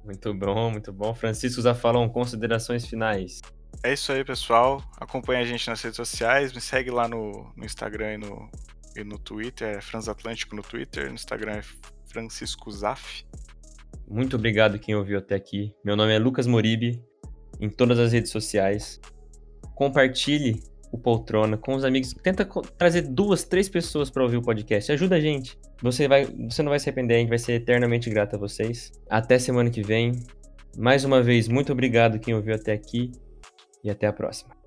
Muito 0.05 0.35
bom, 0.35 0.71
muito 0.71 0.93
bom. 0.93 1.15
Francisco 1.15 1.63
já 1.63 1.75
falou 1.75 2.09
considerações 2.11 2.87
finais. 2.87 3.41
É 3.83 3.93
isso 3.93 4.13
aí, 4.13 4.25
pessoal. 4.25 4.83
Acompanhe 4.99 5.43
a 5.43 5.47
gente 5.47 5.69
nas 5.69 5.81
redes 5.81 5.97
sociais. 5.97 6.53
Me 6.53 6.61
segue 6.61 6.91
lá 6.91 7.09
no, 7.09 7.53
no 7.57 7.65
Instagram 7.65 8.15
e 8.15 8.19
no, 8.19 8.51
e 8.97 9.05
no 9.05 9.19
Twitter. 9.19 9.79
É 9.79 9.81
Fransatlântico 9.81 10.57
no 10.57 10.63
Twitter. 10.63 11.09
No 11.09 11.15
Instagram 11.15 11.53
é 11.53 11.63
Francisco 12.07 12.71
Zaf. 12.71 13.25
Muito 14.09 14.37
obrigado 14.37 14.79
quem 14.79 14.95
ouviu 14.97 15.19
até 15.19 15.37
aqui. 15.37 15.73
Meu 15.85 15.97
nome 15.97 16.13
é 16.13 16.19
Lucas 16.19 16.47
Moribe. 16.47 17.03
Em 17.61 17.71
todas 17.71 17.99
as 17.99 18.13
redes 18.13 18.31
sociais. 18.31 19.01
Compartilhe 19.75 20.63
o 20.93 20.99
Poltrona 20.99 21.57
com 21.57 21.75
os 21.75 21.85
amigos. 21.85 22.15
Tenta 22.23 22.45
trazer 22.77 23.03
duas, 23.03 23.45
três 23.45 23.69
pessoas 23.69 24.11
para 24.11 24.23
ouvir 24.23 24.37
o 24.37 24.43
podcast. 24.43 24.93
Ajuda 24.93 25.17
a 25.17 25.21
gente. 25.21 25.59
Você, 25.83 26.09
vai, 26.09 26.25
você 26.25 26.63
não 26.63 26.71
vai 26.71 26.79
se 26.79 26.89
arrepender, 26.89 27.15
a 27.15 27.19
gente 27.19 27.29
vai 27.29 27.39
ser 27.39 27.53
eternamente 27.55 28.11
grato 28.11 28.37
a 28.37 28.39
vocês. 28.39 28.93
Até 29.09 29.39
semana 29.39 29.71
que 29.71 29.83
vem. 29.83 30.13
Mais 30.77 31.05
uma 31.05 31.23
vez, 31.23 31.49
muito 31.49 31.73
obrigado 31.73 32.19
quem 32.19 32.35
ouviu 32.35 32.55
até 32.55 32.73
aqui 32.73 33.11
e 33.83 33.91
até 33.91 34.07
a 34.07 34.13
próxima. 34.13 34.60